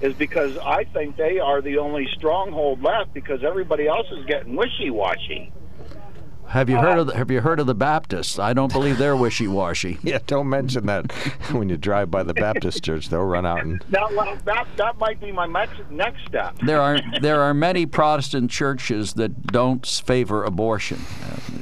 [0.03, 4.57] is because I think they are the only stronghold left because everybody else is getting
[4.57, 5.53] wishy washy.
[6.48, 8.38] Have you heard uh, of the, Have you heard of the Baptists?
[8.38, 9.98] I don't believe they're wishy washy.
[10.03, 11.11] Yeah, don't mention that
[11.53, 13.09] when you drive by the Baptist church.
[13.09, 16.59] They'll run out and Now, well, that that might be my next next step.
[16.66, 20.98] There are there are many Protestant churches that don't favor abortion.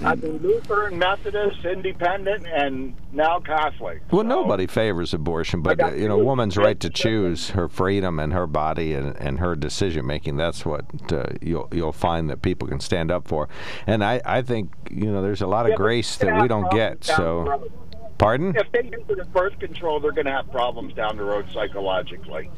[0.05, 4.03] I mean, Lutheran, Methodist, Independent, and now Catholic.
[4.11, 8.19] Well, nobody favors abortion, but uh, you know, a woman's right to choose her freedom
[8.19, 10.37] and her body and, and her decision making.
[10.37, 13.49] That's what uh, you'll you'll find that people can stand up for.
[13.87, 16.71] And I, I think you know, there's a lot of Yeah, grace that we don't
[16.71, 17.03] get.
[17.03, 17.71] the So,
[18.19, 18.57] pardon?
[18.57, 22.51] If they it as birth control, they're going to have problems down the road psychologically.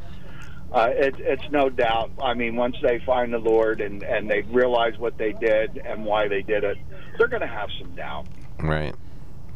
[0.73, 2.11] Uh, it, it's no doubt.
[2.23, 6.05] I mean, once they find the Lord and, and they realize what they did and
[6.05, 6.79] why they did it,
[7.18, 8.27] they're going to have some doubt.
[8.59, 8.95] Right.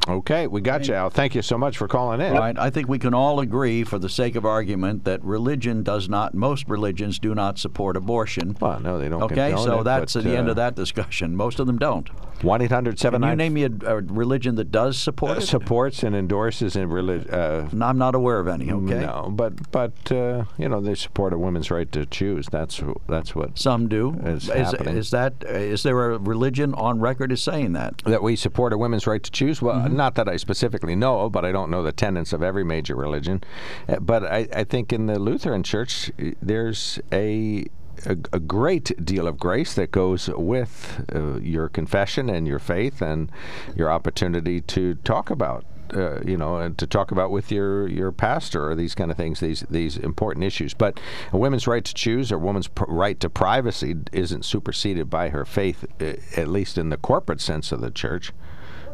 [0.09, 1.11] Okay, we got you, Al.
[1.11, 2.33] Thank you so much for calling in.
[2.33, 2.57] Right.
[2.59, 6.35] I think we can all agree, for the sake of argument, that religion does not.
[6.35, 8.57] Most religions do not support abortion.
[8.61, 9.23] Well, no, they don't.
[9.25, 11.35] Okay, so it, that's but, the end uh, of that discussion.
[11.35, 12.09] Most of them don't.
[12.43, 15.47] One eight hundred seven Can you name me a, a religion that does support it?
[15.47, 18.71] supports and endorses and relig- uh, I'm not aware of any.
[18.71, 19.01] Okay.
[19.01, 22.47] No, but but uh, you know they support a woman's right to choose.
[22.53, 24.13] That's that's what Some do.
[24.23, 28.03] is, is, is that is there a religion on record as saying that?
[28.05, 29.63] that we support a women's right to choose.
[29.63, 29.86] Well, Mm-hmm.
[29.89, 33.43] Not that I specifically know, but I don't know the tenets of every major religion.
[33.89, 36.11] Uh, But I, I think in the Lutheran Church,
[36.41, 37.67] there's a
[38.05, 43.01] a, a great deal of grace that goes with uh, your confession and your faith
[43.01, 43.33] and
[43.75, 45.65] your opportunity to talk about
[45.95, 49.17] uh, you know, and to talk about with your, your pastor or these kind of
[49.17, 50.75] things, these these important issues.
[50.75, 50.99] But
[51.33, 55.29] a woman's right to choose or a woman's pr- right to privacy isn't superseded by
[55.29, 58.33] her faith, uh, at least in the corporate sense of the church.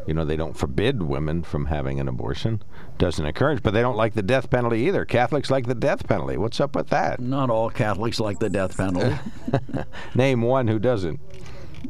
[0.07, 2.61] You know, they don't forbid women from having an abortion,
[2.97, 5.05] doesn't encourage, but they don't like the death penalty either.
[5.05, 6.37] Catholics like the death penalty.
[6.37, 7.19] What's up with that?
[7.19, 9.15] Not all Catholics like the death penalty.
[10.15, 11.19] Name one who doesn't.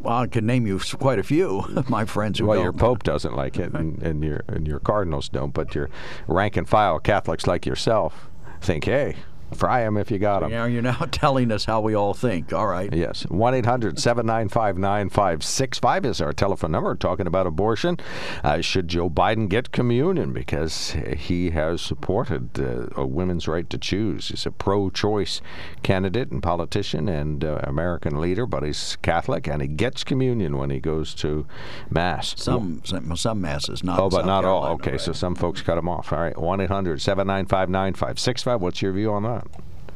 [0.02, 2.64] well, I can name you quite a few of my friends who Well, don't.
[2.64, 5.90] your Pope doesn't like it, and, and your and your cardinals don't, but your
[6.28, 8.30] rank and file Catholics like yourself
[8.62, 9.16] think, hey,
[9.54, 10.52] fry them if you got them.
[10.52, 12.54] Now you're now telling us how we all think.
[12.54, 12.94] All right.
[12.94, 13.24] Yes.
[13.30, 16.96] 1 800 795 9565 is our telephone number.
[16.96, 17.98] Talking about abortion.
[18.44, 20.34] Uh, should Joe Biden get communion?
[20.34, 24.30] Because he has supported uh, a women's right to choose.
[24.30, 25.42] He's a pro choice
[25.84, 30.70] candidate and politician and uh, American leader, but he's Catholic and he gets communion when
[30.70, 31.46] he goes to
[31.90, 32.36] Mass.
[32.38, 34.00] Some some, some masses, not.
[34.00, 34.66] Oh, but South not all.
[34.74, 35.02] Okay, right.
[35.02, 36.12] so some folks cut him off.
[36.12, 38.62] All right, 1 800 795 9565.
[38.62, 39.43] What's your view on that?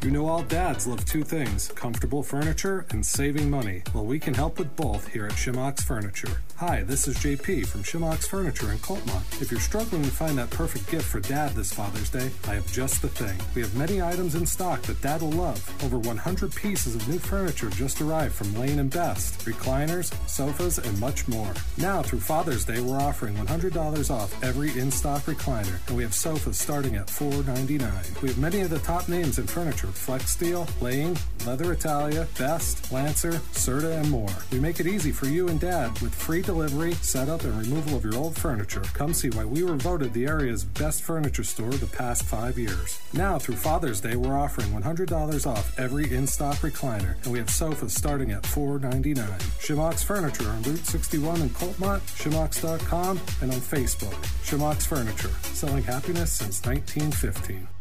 [0.04, 3.82] You know, all dads love two things comfortable furniture and saving money.
[3.93, 6.41] Well, we can help with both here at Shimox Furniture.
[6.60, 9.43] Hi, this is JP from Shimox Furniture in Coltmont.
[9.43, 12.66] If you're struggling to find that perfect gift for dad this Father's Day, I have
[12.74, 13.39] just the thing.
[13.53, 15.62] We have many items in stock that dad will love.
[15.86, 20.99] Over 100 pieces of new furniture just arrived from Lane and Best recliners, sofas, and
[20.99, 21.53] much more.
[21.78, 26.16] Now, through Father's Day, we're offering $100 off every in stock recliner, and we have
[26.16, 27.91] sofas starting at 499.
[28.24, 33.34] We have many of the top names in furniture Flexsteel, Lane, Leather Italia, Best, Lancer,
[33.53, 34.34] Serta, and more.
[34.51, 38.06] We make it easy for you and dad with free delivery, setup, and removal of
[38.06, 38.82] your old furniture.
[38.93, 43.00] Come see why we were voted the area's best furniture store the past five years.
[43.14, 47.50] Now, through Father's Day, we're offering $100 off every in stock recliner, and we have
[47.50, 49.28] sofas starting at 499.
[49.60, 54.16] Shimox Furniture on Route 61 in Coltmont, Shimox.com, and on Facebook.
[54.45, 57.76] Shimox Furniture, selling happiness since 1915.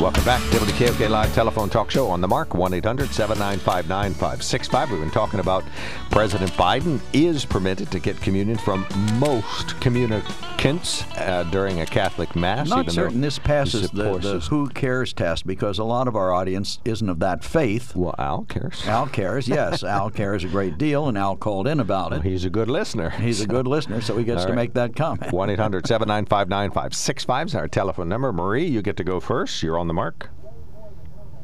[0.00, 0.40] Welcome back.
[0.52, 2.54] WKOK Live Telephone Talk Show on the mark.
[2.54, 4.90] 1 800 795 9565.
[4.92, 5.64] We've been talking about
[6.10, 8.86] President Biden is permitted to get communion from
[9.18, 12.70] most communicants uh, during a Catholic Mass.
[12.70, 16.32] I'm not certain this passes the, the Who Cares test because a lot of our
[16.32, 17.96] audience isn't of that faith.
[17.96, 18.86] Well, Al cares.
[18.86, 19.82] Al cares, yes.
[19.98, 22.16] Al cares a great deal, and Al called in about it.
[22.16, 23.10] Well, he's a good listener.
[23.10, 25.32] He's a good listener, so he gets to make that comment.
[25.32, 28.32] 1 800 795 9565 is our telephone number.
[28.32, 29.57] Marie, you get to go first.
[29.62, 30.28] You're on the mark.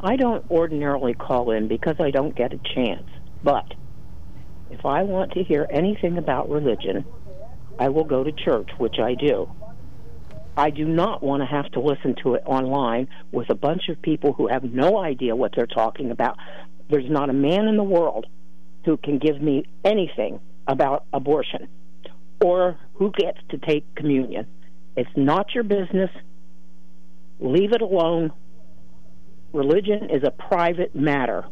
[0.01, 3.09] I don't ordinarily call in because I don't get a chance.
[3.43, 3.73] But
[4.71, 7.05] if I want to hear anything about religion,
[7.79, 9.51] I will go to church, which I do.
[10.57, 14.01] I do not want to have to listen to it online with a bunch of
[14.01, 16.37] people who have no idea what they're talking about.
[16.89, 18.27] There's not a man in the world
[18.85, 21.69] who can give me anything about abortion
[22.43, 24.47] or who gets to take communion.
[24.97, 26.11] It's not your business.
[27.41, 28.33] Leave it alone.
[29.53, 31.45] Religion is a private matter,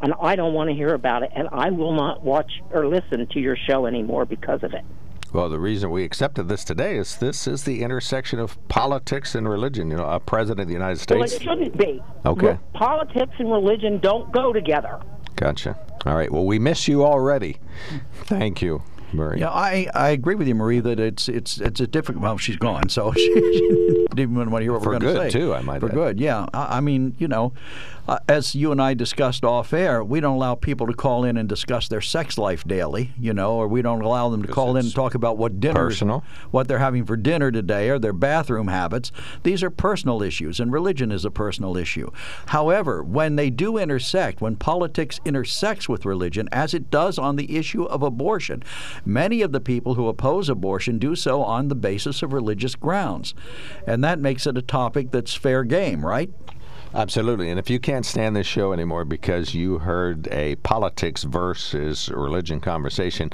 [0.00, 3.26] and I don't want to hear about it, and I will not watch or listen
[3.26, 4.84] to your show anymore because of it.
[5.32, 9.48] Well, the reason we accepted this today is this is the intersection of politics and
[9.48, 9.90] religion.
[9.90, 11.18] You know, a president of the United States.
[11.18, 12.00] Well, it shouldn't be.
[12.24, 12.56] Okay.
[12.72, 15.00] Politics and religion don't go together.
[15.34, 15.76] Gotcha.
[16.06, 16.30] All right.
[16.30, 17.56] Well, we miss you already.
[18.26, 18.84] Thank you.
[19.14, 19.40] Marie.
[19.40, 22.22] Yeah, I, I agree with you, Marie, that it's it's it's a difficult.
[22.22, 23.34] Well, she's gone, so she,
[24.14, 25.30] didn't even want to hear what For we're going to say.
[25.30, 25.94] For good, too, I might For add.
[25.94, 26.46] good, yeah.
[26.52, 27.52] I, I mean, you know,
[28.06, 31.36] uh, as you and I discussed off air, we don't allow people to call in
[31.36, 34.76] and discuss their sex life daily, you know, or we don't allow them to call
[34.76, 36.22] in and talk about what dinner, personal.
[36.50, 39.10] what they're having for dinner today, or their bathroom habits.
[39.42, 42.10] These are personal issues, and religion is a personal issue.
[42.46, 47.56] However, when they do intersect, when politics intersects with religion, as it does on the
[47.56, 48.62] issue of abortion,
[49.06, 53.34] many of the people who oppose abortion do so on the basis of religious grounds.
[53.86, 56.30] And that makes it a topic that's fair game, right?
[56.94, 57.50] Absolutely.
[57.50, 62.60] And if you can't stand this show anymore because you heard a politics versus religion
[62.60, 63.30] conversation,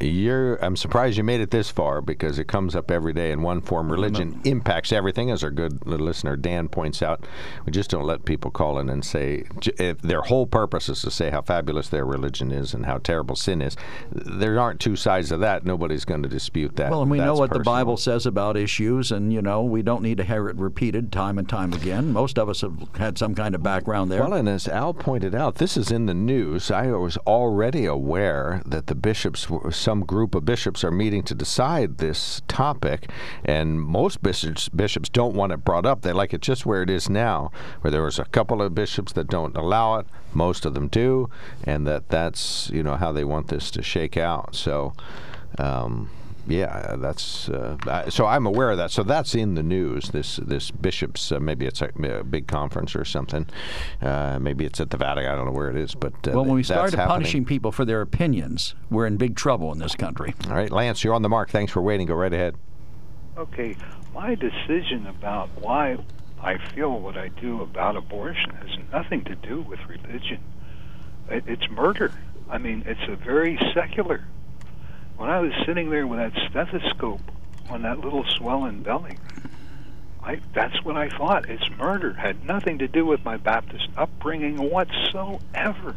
[0.00, 3.42] you're I'm surprised you made it this far because it comes up every day in
[3.42, 3.86] one form.
[3.86, 3.92] Mm-hmm.
[3.92, 7.24] Religion impacts everything, as our good listener Dan points out.
[7.64, 9.44] We just don't let people call in and say
[9.78, 13.36] if their whole purpose is to say how fabulous their religion is and how terrible
[13.36, 13.76] sin is.
[14.10, 15.64] There aren't two sides of that.
[15.64, 16.90] Nobody's going to dispute that.
[16.90, 17.66] Well, and we know That's what the.
[17.66, 21.36] Bible says about issues, and you know we don't need to hear it repeated time
[21.36, 22.12] and time again.
[22.12, 24.22] Most of us have had some kind of background there.
[24.22, 26.70] Well, and as Al pointed out, this is in the news.
[26.70, 31.32] I was already aware that the bishops, were- some group of bishops, are meeting to
[31.32, 33.08] decide this topic,
[33.44, 36.02] and most bishops bishops don't want it brought up.
[36.02, 39.12] They like it just where it is now, where there was a couple of bishops
[39.12, 41.30] that don't allow it, most of them do,
[41.62, 44.56] and that that's you know how they want this to shake out.
[44.56, 44.92] So.
[45.58, 46.10] Um,
[46.48, 48.90] yeah, that's uh, I- so I'm aware of that.
[48.90, 50.10] So that's in the news.
[50.10, 53.46] This this bishops uh, maybe it's a, a big conference or something.
[54.00, 55.30] Uh, maybe it's at the Vatican.
[55.30, 57.14] I don't know where it is, but uh, well, when we that's started happening.
[57.14, 60.34] punishing people for their opinions, we're in big trouble in this country.
[60.48, 61.50] All right, Lance, you're on the mark.
[61.50, 62.06] Thanks for waiting.
[62.06, 62.56] Go right ahead.
[63.36, 63.76] Okay,
[64.14, 65.98] my decision about why
[66.42, 70.40] I feel what I do about abortion has nothing to do with religion.
[71.28, 72.12] It's murder.
[72.48, 74.24] I mean, it's a very secular.
[75.16, 77.20] When I was sitting there with that stethoscope
[77.70, 79.16] on that little swollen belly,
[80.22, 81.48] I that's what I thought.
[81.48, 82.12] It's murder.
[82.12, 85.96] Had nothing to do with my Baptist upbringing whatsoever.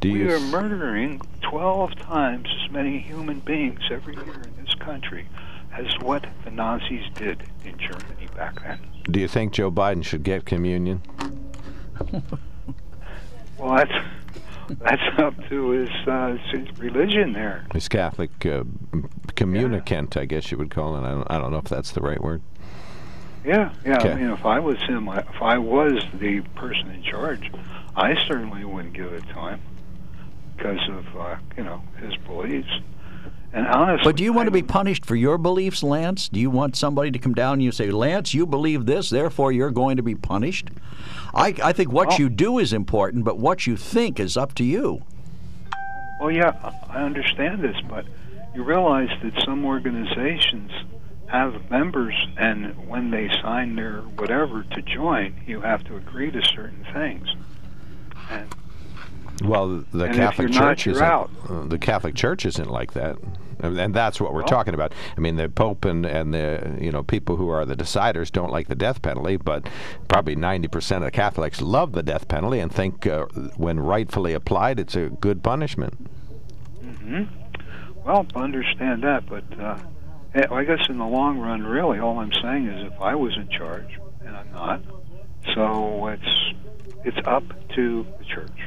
[0.00, 5.26] Do we are murdering 12 times as many human beings every year in this country
[5.72, 8.80] as what the Nazis did in Germany back then.
[9.10, 11.02] Do you think Joe Biden should get communion?
[13.58, 13.92] Well, that's
[14.80, 17.66] that's up to his, uh, his religion there.
[17.72, 18.64] His Catholic uh,
[19.34, 21.00] communicant, I guess you would call it.
[21.00, 22.42] I don't, I don't know if that's the right word.
[23.44, 23.98] Yeah, yeah.
[23.98, 24.12] Okay.
[24.12, 27.50] I mean, if I was him, if I was the person in charge,
[27.96, 29.60] I certainly wouldn't give it to him
[30.56, 32.68] because of uh, you know his beliefs.
[33.52, 36.28] And honestly, But do you want to be punished for your beliefs, Lance?
[36.28, 39.52] Do you want somebody to come down and you say, Lance, you believe this, therefore
[39.52, 40.68] you're going to be punished?
[41.34, 44.64] I, I think what you do is important, but what you think is up to
[44.64, 45.02] you.
[46.20, 48.06] Well, yeah, I I understand this, but
[48.54, 50.72] you realize that some organizations
[51.26, 56.42] have members, and when they sign their whatever to join, you have to agree to
[56.42, 57.28] certain things.
[58.30, 58.48] And
[59.44, 61.02] Well, the And Catholic you're not, Church isn't.
[61.02, 61.28] uh,
[61.66, 63.16] the Catholic Church isn't like that,
[63.60, 64.92] and, and that's what we're talking about.
[65.16, 68.50] I mean, the Pope and, and the you know people who are the deciders don't
[68.50, 69.68] like the death penalty, but
[70.08, 73.26] probably ninety percent of Catholics love the death penalty and think uh,
[73.56, 75.94] when rightfully applied, it's a good punishment.
[76.82, 77.24] hmm
[78.04, 79.78] Well, I understand that, but uh,
[80.34, 83.36] eh, I guess in the long run, really, all I'm saying is if I was
[83.36, 84.82] in charge, and I'm not,
[85.54, 86.54] So it's
[87.04, 87.44] it's up
[87.76, 88.58] to the church,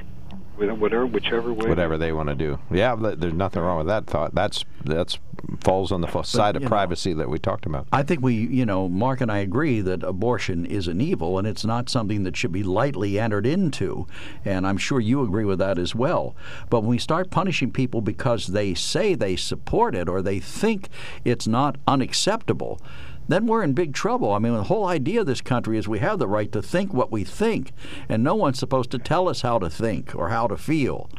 [0.69, 1.67] whatever whichever way.
[1.67, 2.59] Whatever they want to do.
[2.71, 4.35] Yeah, there's nothing wrong with that thought.
[4.35, 5.17] That's that's
[5.63, 7.87] falls on the but, side of privacy know, that we talked about.
[7.91, 11.47] I think we, you know, Mark and I agree that abortion is an evil and
[11.47, 14.07] it's not something that should be lightly entered into.
[14.45, 16.35] And I'm sure you agree with that as well.
[16.69, 20.89] But when we start punishing people because they say they support it or they think
[21.25, 22.79] it's not unacceptable,
[23.27, 24.33] then we're in big trouble.
[24.33, 26.93] I mean, the whole idea of this country is we have the right to think
[26.93, 27.71] what we think,
[28.09, 31.09] and no one's supposed to tell us how to think or how to feel.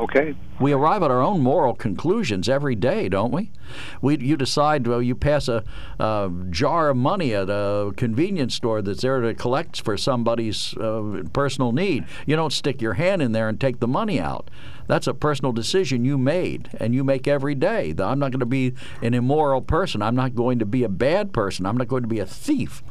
[0.00, 0.34] Okay.
[0.58, 3.50] We arrive at our own moral conclusions every day, don't we?
[4.00, 4.86] We you decide.
[4.86, 5.62] Well, you pass a,
[5.98, 11.24] a jar of money at a convenience store that's there to collect for somebody's uh,
[11.34, 12.06] personal need.
[12.24, 14.50] You don't stick your hand in there and take the money out.
[14.86, 17.94] That's a personal decision you made, and you make every day.
[17.98, 18.72] I'm not going to be
[19.02, 20.00] an immoral person.
[20.00, 21.66] I'm not going to be a bad person.
[21.66, 22.82] I'm not going to be a thief.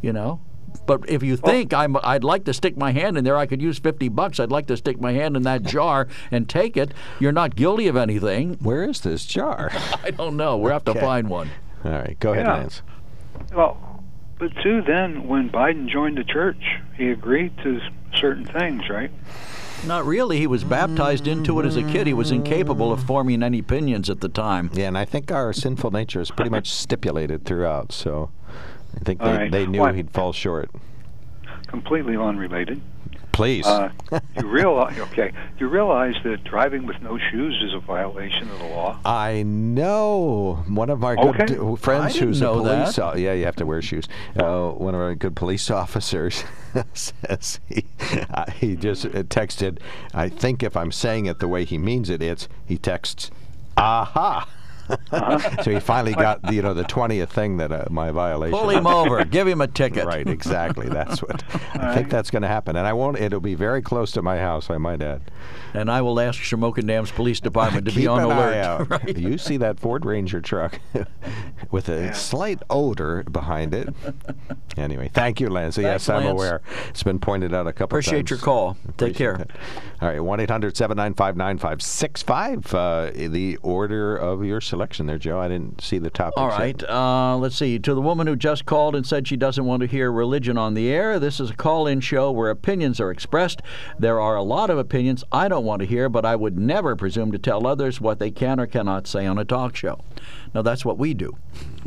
[0.00, 0.40] You know,
[0.84, 1.36] but if you oh.
[1.36, 1.78] think oh.
[1.78, 4.40] I'm, I'd like to stick my hand in there, I could use 50 bucks.
[4.40, 6.92] I'd like to stick my hand in that jar and take it.
[7.20, 8.54] You're not guilty of anything.
[8.60, 9.70] Where is this jar?
[10.04, 10.56] I don't know.
[10.56, 11.50] We'll have to find one.
[11.84, 12.54] All right, go ahead, yeah.
[12.54, 12.82] Lance.
[13.54, 14.02] Well,
[14.38, 16.62] but too, then when Biden joined the church,
[16.96, 17.80] he agreed to
[18.14, 19.10] certain things, right?
[19.86, 20.38] Not really.
[20.38, 22.06] He was baptized into it as a kid.
[22.06, 24.70] He was incapable of forming any opinions at the time.
[24.72, 27.92] Yeah, and I think our sinful nature is pretty much stipulated throughout.
[27.92, 28.30] So
[28.94, 29.50] I think they, right.
[29.50, 30.70] they knew well, he'd fall short.
[31.66, 32.80] Completely unrelated.
[33.36, 33.66] Please.
[33.66, 33.90] Uh,
[34.40, 38.64] you realize, okay, you realize that driving with no shoes is a violation of the
[38.68, 38.98] law.
[39.04, 40.64] I know.
[40.66, 41.44] One of our okay.
[41.44, 44.08] good friends who's a police, o- yeah, you have to wear shoes.
[44.38, 46.44] Uh, one of our good police officers
[46.94, 47.84] says he
[48.30, 49.80] uh, he just texted.
[50.14, 53.30] I think if I'm saying it the way he means it, it's he texts,
[53.76, 54.48] "Aha."
[54.88, 55.38] Uh-huh.
[55.62, 58.58] so he finally got you know the twentieth thing that uh, my violation.
[58.58, 60.06] Pull him over, give him a ticket.
[60.06, 60.88] Right, exactly.
[60.88, 61.42] That's what
[61.74, 63.18] I think that's going to happen, and I won't.
[63.18, 65.22] It'll be very close to my house, I might add.
[65.74, 68.88] And I will ask Shamokin Dam's police department to be on alert.
[68.90, 69.16] right?
[69.16, 70.80] You see that Ford Ranger truck
[71.70, 72.12] with a yeah.
[72.12, 73.94] slight odor behind it.
[74.76, 75.76] Anyway, thank you, Lance.
[75.76, 76.62] yes, I'm aware.
[76.88, 78.32] It's been pointed out a couple Appreciate times.
[78.32, 78.76] Appreciate your call.
[78.88, 79.36] Appreciate Take care.
[79.36, 79.50] That.
[79.98, 85.40] All right, one 795 9565 uh, The order of your selection there, Joe.
[85.40, 86.36] I didn't see the topic.
[86.36, 86.82] All right.
[86.84, 87.78] Uh, let's see.
[87.78, 90.74] To the woman who just called and said she doesn't want to hear religion on
[90.74, 93.62] the air, this is a call in show where opinions are expressed.
[93.98, 96.94] There are a lot of opinions I don't want to hear, but I would never
[96.94, 100.04] presume to tell others what they can or cannot say on a talk show.
[100.54, 101.36] Now, that's what we do.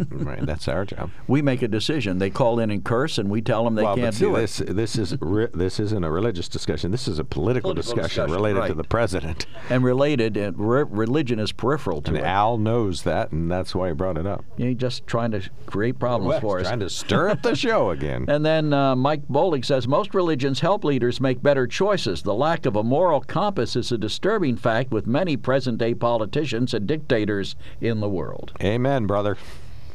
[0.10, 1.12] Right, that's our job.
[1.28, 2.20] We make a decision.
[2.20, 4.60] They call in and curse, and we tell them they well, can't see, do this,
[4.60, 4.76] it.
[4.76, 6.92] This is re- this isn't a religious discussion.
[6.92, 8.68] This is a political, political discussion, discussion, related right.
[8.68, 9.46] to the president.
[9.70, 12.24] And related, and re- religion is peripheral to and it.
[12.24, 14.46] Al knows that, and that's why he brought it up.
[14.58, 16.68] Yeah, he's just trying to create problems well, for us.
[16.68, 18.26] Trying to stir up the show again.
[18.28, 22.24] And then uh, Mike Bowling says most religions help leaders make better choices.
[22.24, 26.88] The lack of a moral compass is a disturbing fact with many present-day politicians and
[26.88, 28.54] dictators in the world.
[28.62, 29.38] Amen, brother.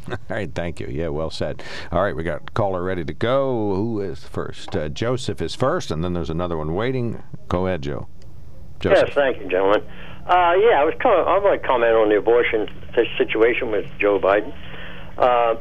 [0.11, 0.89] All right, thank you.
[0.89, 1.63] Yeah, well said.
[1.91, 3.75] All right, we got caller ready to go.
[3.75, 4.77] Who is first?
[4.77, 7.23] Uh, Joseph is first, and then there's another one waiting.
[7.49, 8.09] Go ahead, Joe.
[8.81, 9.09] Joseph.
[9.09, 9.83] Yes, thank you, gentlemen.
[10.27, 10.95] Uh, yeah, I was.
[11.01, 12.69] Com- I want to comment on the abortion
[13.19, 14.55] situation with Joe Biden.
[15.17, 15.55] Uh,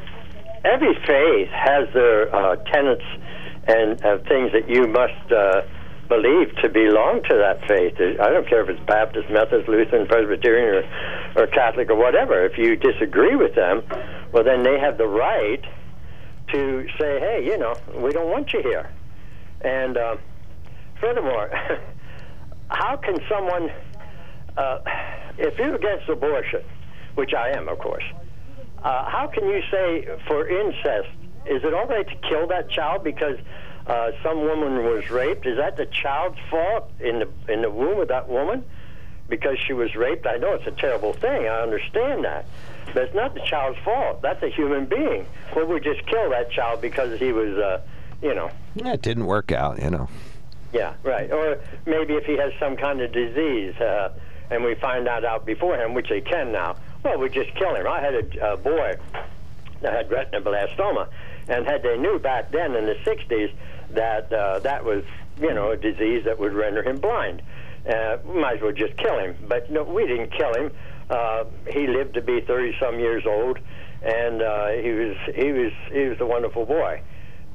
[0.66, 3.04] every faith has their uh, tenets
[3.68, 5.32] and uh, things that you must
[6.08, 7.96] believe to belong to that faith.
[8.00, 10.84] I don't care if it's Baptist, Methodist, Lutheran, Presbyterian,
[11.36, 12.46] or, or Catholic, or whatever.
[12.46, 13.84] If you disagree with them,
[14.32, 15.64] well, then they have the right
[16.52, 18.90] to say, hey, you know, we don't want you here.
[19.62, 20.18] And uh,
[21.00, 21.50] furthermore,
[22.70, 23.72] how can someone,
[24.58, 24.80] uh,
[25.38, 26.64] if you're against abortion,
[27.16, 28.04] which I am, of course,
[28.84, 31.10] uh, how can you say for incest,
[31.46, 33.38] is it all right to kill that child because
[33.88, 35.46] uh, some woman was raped?
[35.46, 38.64] Is that the child's fault in the in the womb of that woman
[39.28, 40.26] because she was raped?
[40.26, 41.48] I know it's a terrible thing.
[41.48, 42.46] I understand that,
[42.94, 44.22] but it's not the child's fault.
[44.22, 45.26] That's a human being.
[45.56, 47.82] Well, we just kill that child because he was, uh,
[48.22, 48.52] you know.
[48.76, 50.08] Yeah, it didn't work out, you know.
[50.72, 51.30] Yeah, right.
[51.32, 54.14] Or maybe if he has some kind of disease, uh,
[54.50, 56.78] and we find that out beforehand, which they can now.
[57.04, 57.86] Well, we just kill him.
[57.86, 58.96] I had a, a boy
[59.82, 61.10] that had retinoblastoma,
[61.50, 63.52] and had they knew back then in the '60s
[63.96, 65.04] that uh, that was,
[65.40, 67.42] you know, a disease that would render him blind,
[67.88, 69.36] uh, might as well just kill him.
[69.48, 70.72] But no, we didn't kill him.
[71.10, 73.60] Uh, he lived to be 30 some years old,
[74.02, 77.02] and uh, he was he was he was a wonderful boy.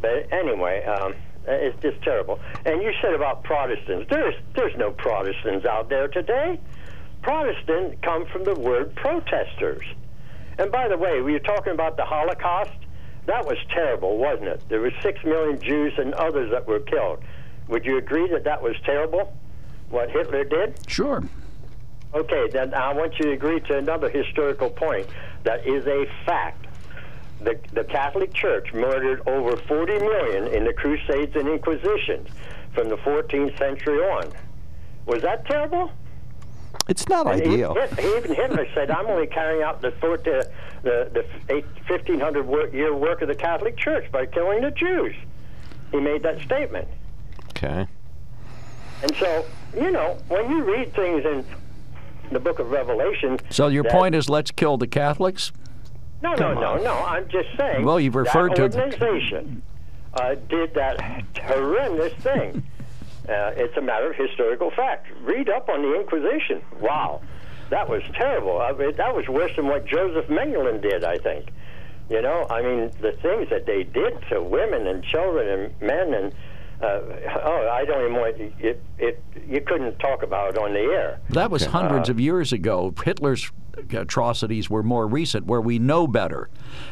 [0.01, 0.85] But anyway.
[0.85, 1.15] Um,
[1.51, 2.39] it's just terrible.
[2.67, 4.07] And you said about Protestants.
[4.11, 6.61] There's there's no Protestants out there today.
[7.23, 9.85] Protestant come from the word protesters.
[10.59, 12.73] And by the way, we were talking about the Holocaust
[13.29, 14.63] That was terrible, wasn't it?
[14.71, 17.23] There were six million Jews and others that were killed.
[17.69, 19.37] Would you agree that that was terrible?
[19.91, 20.79] What Hitler did?
[20.89, 21.23] Sure.
[22.15, 25.07] Okay, then I want you to agree to another historical point
[25.45, 26.69] that is a fact.
[27.43, 32.31] The, the Catholic Church murdered over 40 million in the Crusades and Inquisitions
[32.73, 34.33] from the 14th century on.
[35.05, 35.93] Was that terrible?
[36.89, 37.77] It's not And ideal.
[37.93, 40.49] Even, even Hitler said, "I'm only carrying out the thought- the
[40.83, 45.15] the, the 1500 year work of the Catholic Church by killing the Jews."
[45.93, 46.89] He made that statement,
[47.51, 47.87] Okay.
[49.03, 51.45] and so you know when you read things in
[52.33, 53.39] the Book of Revelation.
[53.51, 55.53] So your that- point is, let's kill the Catholics?
[56.23, 56.83] No, no, Come no, on.
[56.85, 56.93] no.
[56.95, 57.85] I'm just saying.
[57.85, 59.63] Well, you've referred that to the- organization
[60.15, 61.01] uh, did that
[61.43, 62.63] horrendous thing.
[63.29, 65.07] Uh, it's a matter of historical fact.
[65.23, 66.63] Read up on the Inquisition.
[66.81, 67.21] Wow,
[67.71, 68.61] that was terrible.
[68.61, 71.05] I mean, that was worse than what Joseph Mengele did.
[71.05, 71.51] I think.
[72.09, 76.15] You know, I mean, the things that they did to women and children and men
[76.15, 76.33] and
[76.83, 77.01] uh,
[77.45, 78.81] oh, I don't even want it.
[78.99, 81.21] It you couldn't talk about it on the air.
[81.31, 82.93] That was hundreds Uh, of years ago.
[83.05, 83.51] Hitler's
[83.95, 86.49] atrocities were more recent, where we know better.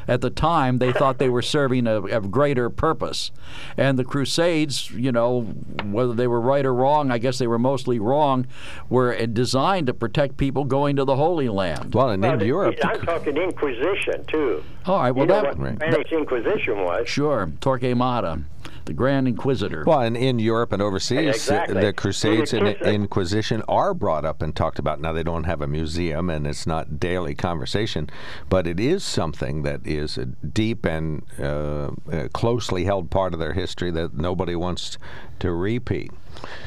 [0.07, 3.33] At the time, they thought they were serving a, a greater purpose.
[3.77, 5.43] And the Crusades, you know,
[5.85, 8.47] whether they were right or wrong, I guess they were mostly wrong,
[8.89, 11.93] were uh, designed to protect people going to the Holy Land.
[11.95, 14.63] Well, and Well, the- I'm talking Inquisition too.
[14.87, 17.09] All right, well, you know that- what Spanish Inquisition was.
[17.09, 18.45] Sure, Torquemada,
[18.87, 19.85] the Grand Inquisitor.
[19.87, 21.81] Well, and in Europe and overseas, Exactly.
[21.81, 22.71] the Crusades and were.
[22.87, 25.01] Inquisition are brought up and talked about.
[25.01, 28.09] Now, they don't have a museum and it's not daily conversation,
[28.49, 33.41] but it is something that is a deep and uh, uh, closely held part of
[33.41, 34.99] their history that nobody wants
[35.41, 36.11] to repeat.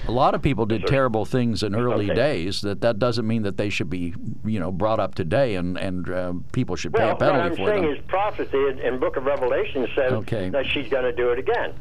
[0.08, 2.14] A lot of people did terrible things in early Okay.
[2.16, 2.62] days.
[2.62, 4.14] That that doesn't mean that they should be,
[4.46, 7.42] you know, brought up today and and uh, people should pay Well, a what penalty
[7.42, 7.96] I'm for saying them.
[7.96, 10.50] is prophecy in, in Book of Revelation says Okay.
[10.50, 11.74] that she's going to do it again.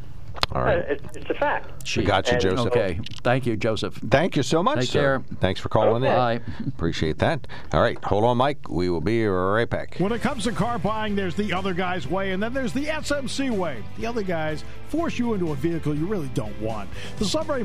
[0.53, 0.79] All right.
[0.79, 1.87] Uh, it's, it's a fact.
[1.87, 2.67] She got you, And Joseph.
[2.69, 3.01] Okay.
[3.23, 3.95] Thank you, Joseph.
[4.09, 5.19] Thank you so much, Take sir.
[5.19, 5.37] care.
[5.41, 6.11] Thanks for calling in.
[6.15, 6.41] Bye.
[6.67, 7.47] Appreciate that.
[7.73, 8.69] All right, hold on, Mike.
[8.69, 9.97] We will be right back.
[9.99, 12.87] When it comes to car buying, there's the other guy's way, and then there's the
[12.87, 13.83] SMC way.
[13.99, 16.89] The other guys force you into a vehicle you really don't want.
[17.19, 17.65] The Sunbury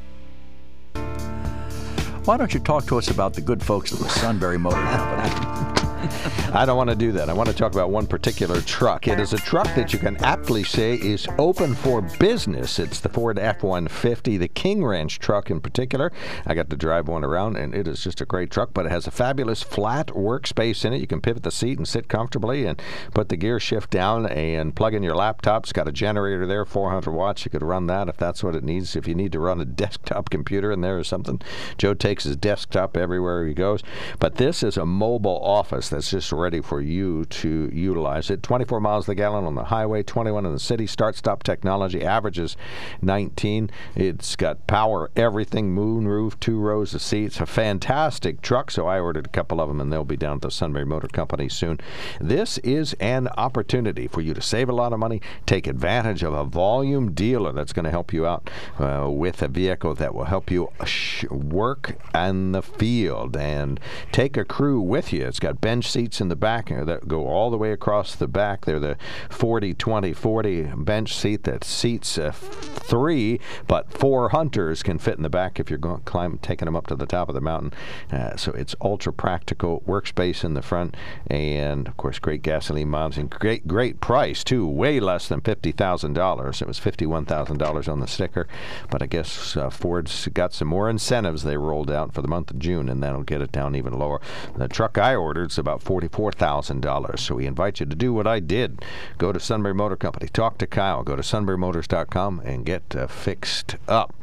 [2.25, 5.77] Why don't you talk to us about the good folks at the Sunbury Motor Company?
[6.53, 7.29] I don't want to do that.
[7.29, 9.07] I want to talk about one particular truck.
[9.07, 12.79] It is a truck that you can aptly say is open for business.
[12.79, 16.11] It's the Ford F 150, the King Ranch truck in particular.
[16.47, 18.91] I got to drive one around, and it is just a great truck, but it
[18.91, 21.01] has a fabulous flat workspace in it.
[21.01, 22.81] You can pivot the seat and sit comfortably and
[23.13, 25.65] put the gear shift down and plug in your laptop.
[25.65, 27.45] It's got a generator there, 400 watts.
[27.45, 28.95] You could run that if that's what it needs.
[28.95, 31.41] If you need to run a desktop computer in there or something,
[31.77, 33.83] Joe takes his desktop everywhere he goes.
[34.17, 38.41] But this is a mobile office that's just ready for you to utilize it.
[38.41, 40.87] 24 miles a gallon on the highway, 21 in the city.
[40.87, 42.57] Start stop technology averages
[43.01, 43.69] 19.
[43.95, 47.39] It's got power everything, moon roof, two rows of seats.
[47.39, 48.71] A fantastic truck.
[48.71, 51.07] So I ordered a couple of them, and they'll be down at the Sunbury Motor
[51.07, 51.79] Company soon.
[52.19, 56.33] This is an opportunity for you to save a lot of money, take advantage of
[56.33, 60.25] a volume dealer that's going to help you out uh, with a vehicle that will
[60.25, 63.79] help you sh- work in the field and
[64.11, 65.25] take a crew with you.
[65.25, 68.65] It's got bench seats in the back that go all the way across the back.
[68.65, 68.97] They're the
[69.31, 75.23] 40 20 40 bench seat that seats uh, three, but four hunters can fit in
[75.23, 77.73] the back if you're going climb taking them up to the top of the mountain.
[78.11, 80.95] Uh, so it's ultra practical workspace in the front,
[81.25, 84.67] and of course great gasoline miles and great great price too.
[84.67, 86.61] Way less than fifty thousand dollars.
[86.61, 88.47] It was fifty one thousand dollars on the sticker,
[88.91, 92.51] but I guess uh, Ford's got some more incentives they rolled out for the month
[92.51, 94.21] of June, and that'll get it down even lower.
[94.55, 97.21] The truck I ordered is about thousand dollars.
[97.21, 98.83] So we invite you to do what I did:
[99.17, 103.77] go to Sunbury Motor Company, talk to Kyle, go to sunburymotors.com, and get uh, fixed
[103.87, 104.15] up.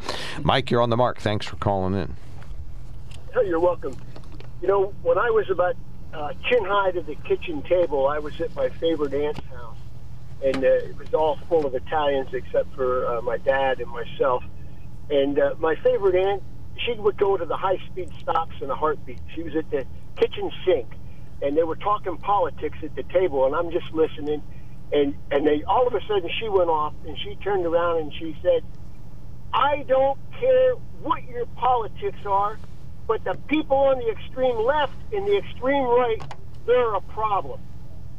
[0.42, 1.20] Mike, you're on the mark.
[1.20, 2.16] Thanks for calling in.
[3.34, 3.96] Hey, you're welcome.
[4.60, 5.76] You know, when I was about
[6.12, 9.76] uh, chin high to the kitchen table, I was at my favorite aunt's house,
[10.42, 14.42] and uh, it was all full of Italians except for uh, my dad and myself.
[15.10, 16.42] And uh, my favorite aunt,
[16.84, 19.20] she would go to the high speed stops in a heartbeat.
[19.34, 19.84] She was at the
[20.16, 20.88] kitchen sink,
[21.43, 24.43] and they were talking politics at the table, and I'm just listening.
[24.93, 28.12] And and they all of a sudden she went off, and she turned around and
[28.15, 28.62] she said,
[29.52, 32.59] "I don't care what your politics are,
[33.06, 36.23] but the people on the extreme left and the extreme right,
[36.66, 37.60] they're a problem."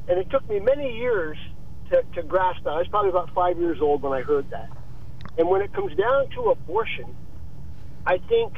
[0.08, 1.38] And it took me many years
[1.90, 2.72] to, to grasp that.
[2.72, 4.70] I was probably about five years old when I heard that.
[5.38, 7.16] And when it comes down to abortion,
[8.06, 8.54] I think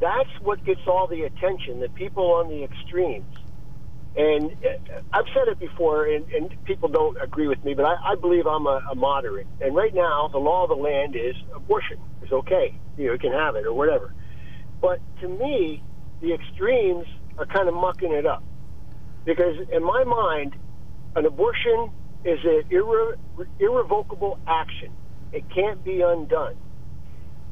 [0.00, 3.31] that's what gets all the attention, the people on the extremes.
[4.16, 7.94] And uh, I've said it before, and, and people don't agree with me, but I,
[8.12, 9.48] I believe I'm a, a moderate.
[9.60, 12.74] And right now, the law of the land is abortion is okay.
[12.96, 14.12] You know, you can have it or whatever.
[14.82, 15.84] But to me,
[16.22, 17.06] the extremes
[17.38, 18.44] are kind of mucking it up.
[19.26, 20.54] Because in my mind,
[21.16, 21.90] an abortion
[22.24, 24.90] is an irre- irrevocable action.
[25.32, 26.54] It can't be undone.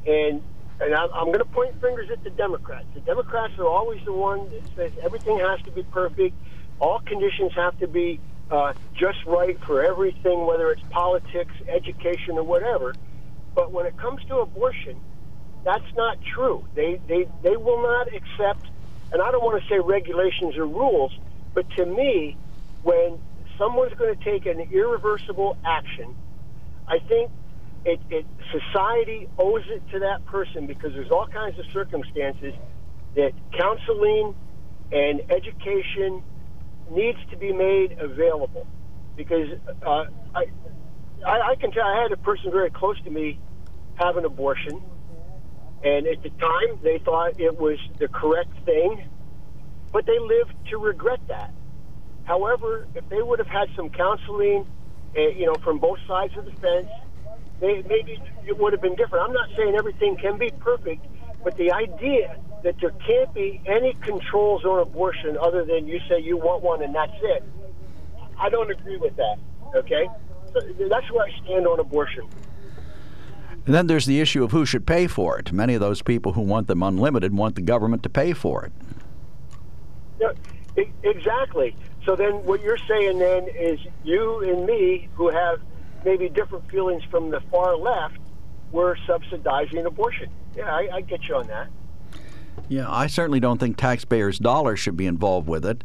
[0.07, 0.43] And
[0.81, 2.87] and I'm, going to point fingers at the Democrats.
[2.95, 6.35] The Democrats are always the one that says everything has to be perfect,
[6.79, 8.19] all conditions have to be
[8.51, 12.95] uh, just right for everything, whether it's politics, education, or whatever.
[13.55, 14.99] But when it comes to abortion,
[15.65, 16.65] that's not true.
[16.75, 18.67] They they they will not accept,
[19.13, 21.13] and I don't want to say regulations or rules,
[21.53, 22.37] but to me,
[22.83, 23.19] when
[23.59, 26.17] someone's going to take an irreversible action,
[26.89, 27.31] I think
[27.85, 32.55] it, it society owes it to that person because there's all kinds of circumstances
[33.17, 34.35] that counseling
[34.93, 36.23] and education
[36.91, 38.67] needs to be made available.
[39.17, 39.49] Because
[39.87, 40.05] uh,
[40.35, 40.45] I,
[41.25, 43.39] I can tell I had a person very close to me
[43.97, 44.83] have an abortion
[45.83, 49.09] and at the time they thought it was the correct thing
[49.93, 51.53] but they lived to regret that.
[52.25, 54.67] However if they would have had some counseling
[55.17, 56.89] uh, you know from both sides of the fence
[57.61, 59.29] maybe it would have been different.
[59.29, 61.07] I'm not saying everything can be perfect,
[61.45, 66.21] but the idea that there can't be any controls on abortion other than you say
[66.21, 67.43] you want one and that's it,
[68.39, 69.39] I don't agree with that.
[69.75, 70.09] Okay?
[70.53, 72.29] So that's where I stand on abortion.
[73.67, 75.53] And then there's the issue of who should pay for it.
[75.53, 78.73] Many of those people who want them unlimited want the government to pay for it.
[80.19, 80.33] Yeah,
[81.03, 81.77] exactly.
[82.05, 85.61] So then what you're saying then is you and me who have
[86.05, 88.19] maybe different feelings from the far left
[88.73, 90.31] were subsidizing abortion.
[90.57, 91.69] Yeah, I, I get you on that.
[92.69, 95.83] Yeah, I certainly don't think taxpayers' dollars should be involved with it.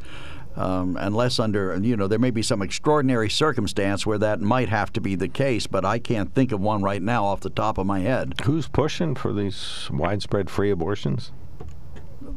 [0.55, 4.93] Um, unless under, you know, there may be some extraordinary circumstance where that might have
[4.93, 7.77] to be the case, but I can't think of one right now off the top
[7.77, 8.35] of my head.
[8.45, 11.31] Who's pushing for these widespread free abortions?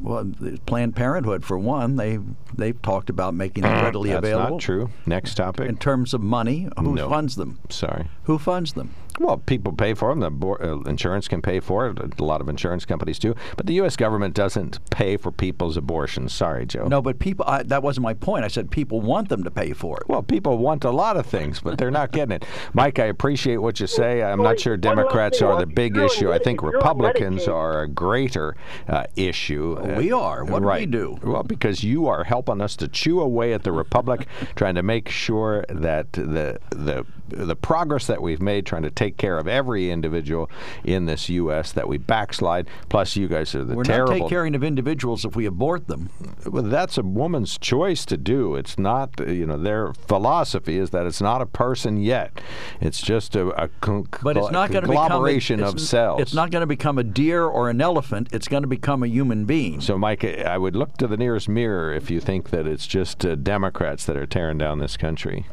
[0.00, 0.30] Well,
[0.66, 2.18] Planned Parenthood, for one, they
[2.56, 3.84] they've talked about making them mm-hmm.
[3.84, 4.50] readily That's available.
[4.56, 4.90] not true.
[5.06, 5.68] Next topic.
[5.68, 7.08] In terms of money, who No.
[7.08, 7.58] funds them?
[7.70, 8.08] Sorry.
[8.24, 8.94] Who funds them?
[9.18, 10.20] Well, people pay for them.
[10.20, 12.20] The bo- uh, insurance can pay for it.
[12.20, 13.34] A lot of insurance companies do.
[13.56, 13.96] But the U.S.
[13.96, 16.32] government doesn't pay for people's abortions.
[16.32, 16.86] Sorry, Joe.
[16.86, 17.44] No, but people.
[17.46, 18.44] I, that wasn't my point.
[18.44, 20.08] I said people want them to pay for it.
[20.08, 22.44] Well, people want a lot of things, but they're not getting it.
[22.72, 24.22] Mike, I appreciate what you say.
[24.22, 26.32] I'm not sure Democrats are the big issue.
[26.32, 28.56] I think Republicans are a greater
[28.88, 29.78] uh, issue.
[29.96, 30.44] We are.
[30.44, 31.18] What do we do?
[31.22, 34.26] Well, because you are helping us to chew away at the Republic,
[34.56, 39.16] trying to make sure that the the the progress that we've made, trying to take
[39.16, 40.50] care of every individual
[40.84, 41.72] in this U.S.
[41.72, 42.68] that we backslide.
[42.88, 45.86] Plus, you guys are the terrible We're not taking care of individuals if we abort
[45.86, 46.10] them.
[46.46, 48.54] Well, that's a woman's choice to do.
[48.54, 52.40] It's not, you know, their philosophy is that it's not a person yet.
[52.80, 56.20] It's just a, a con- But it's not to become a, it's of cells.
[56.20, 58.28] It's not going to become a deer or an elephant.
[58.32, 59.80] It's going to become a human being.
[59.80, 63.24] So, Mike, I would look to the nearest mirror if you think that it's just
[63.24, 65.46] uh, Democrats that are tearing down this country.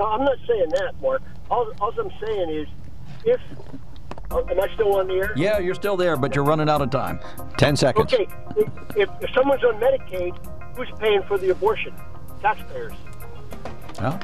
[0.00, 1.20] No, I'm not saying that, Mark.
[1.50, 2.66] All, all I'm saying is,
[3.26, 3.38] if
[4.30, 5.32] uh, am I still on the air?
[5.36, 7.20] Yeah, you're still there, but you're running out of time.
[7.58, 8.10] Ten seconds.
[8.14, 10.34] Okay, if, if, if someone's on Medicaid,
[10.74, 11.94] who's paying for the abortion?
[12.40, 12.94] Taxpayers.
[14.00, 14.18] Well,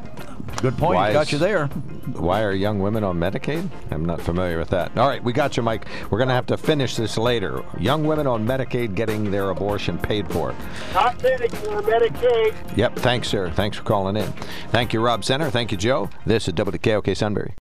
[0.62, 0.96] good point.
[0.96, 1.66] Why Got is- you there.
[2.14, 3.68] Why are young women on Medicaid?
[3.90, 4.96] I'm not familiar with that.
[4.96, 5.86] All right, we got you, Mike.
[6.08, 7.62] We're going to have to finish this later.
[7.78, 10.54] Young women on Medicaid getting their abortion paid for.
[10.94, 12.76] Not Medicare, Medicaid.
[12.76, 13.50] Yep, thanks, sir.
[13.50, 14.32] Thanks for calling in.
[14.70, 15.50] Thank you, Rob Center.
[15.50, 16.08] Thank you, Joe.
[16.24, 17.52] This is WKOK Sunbury.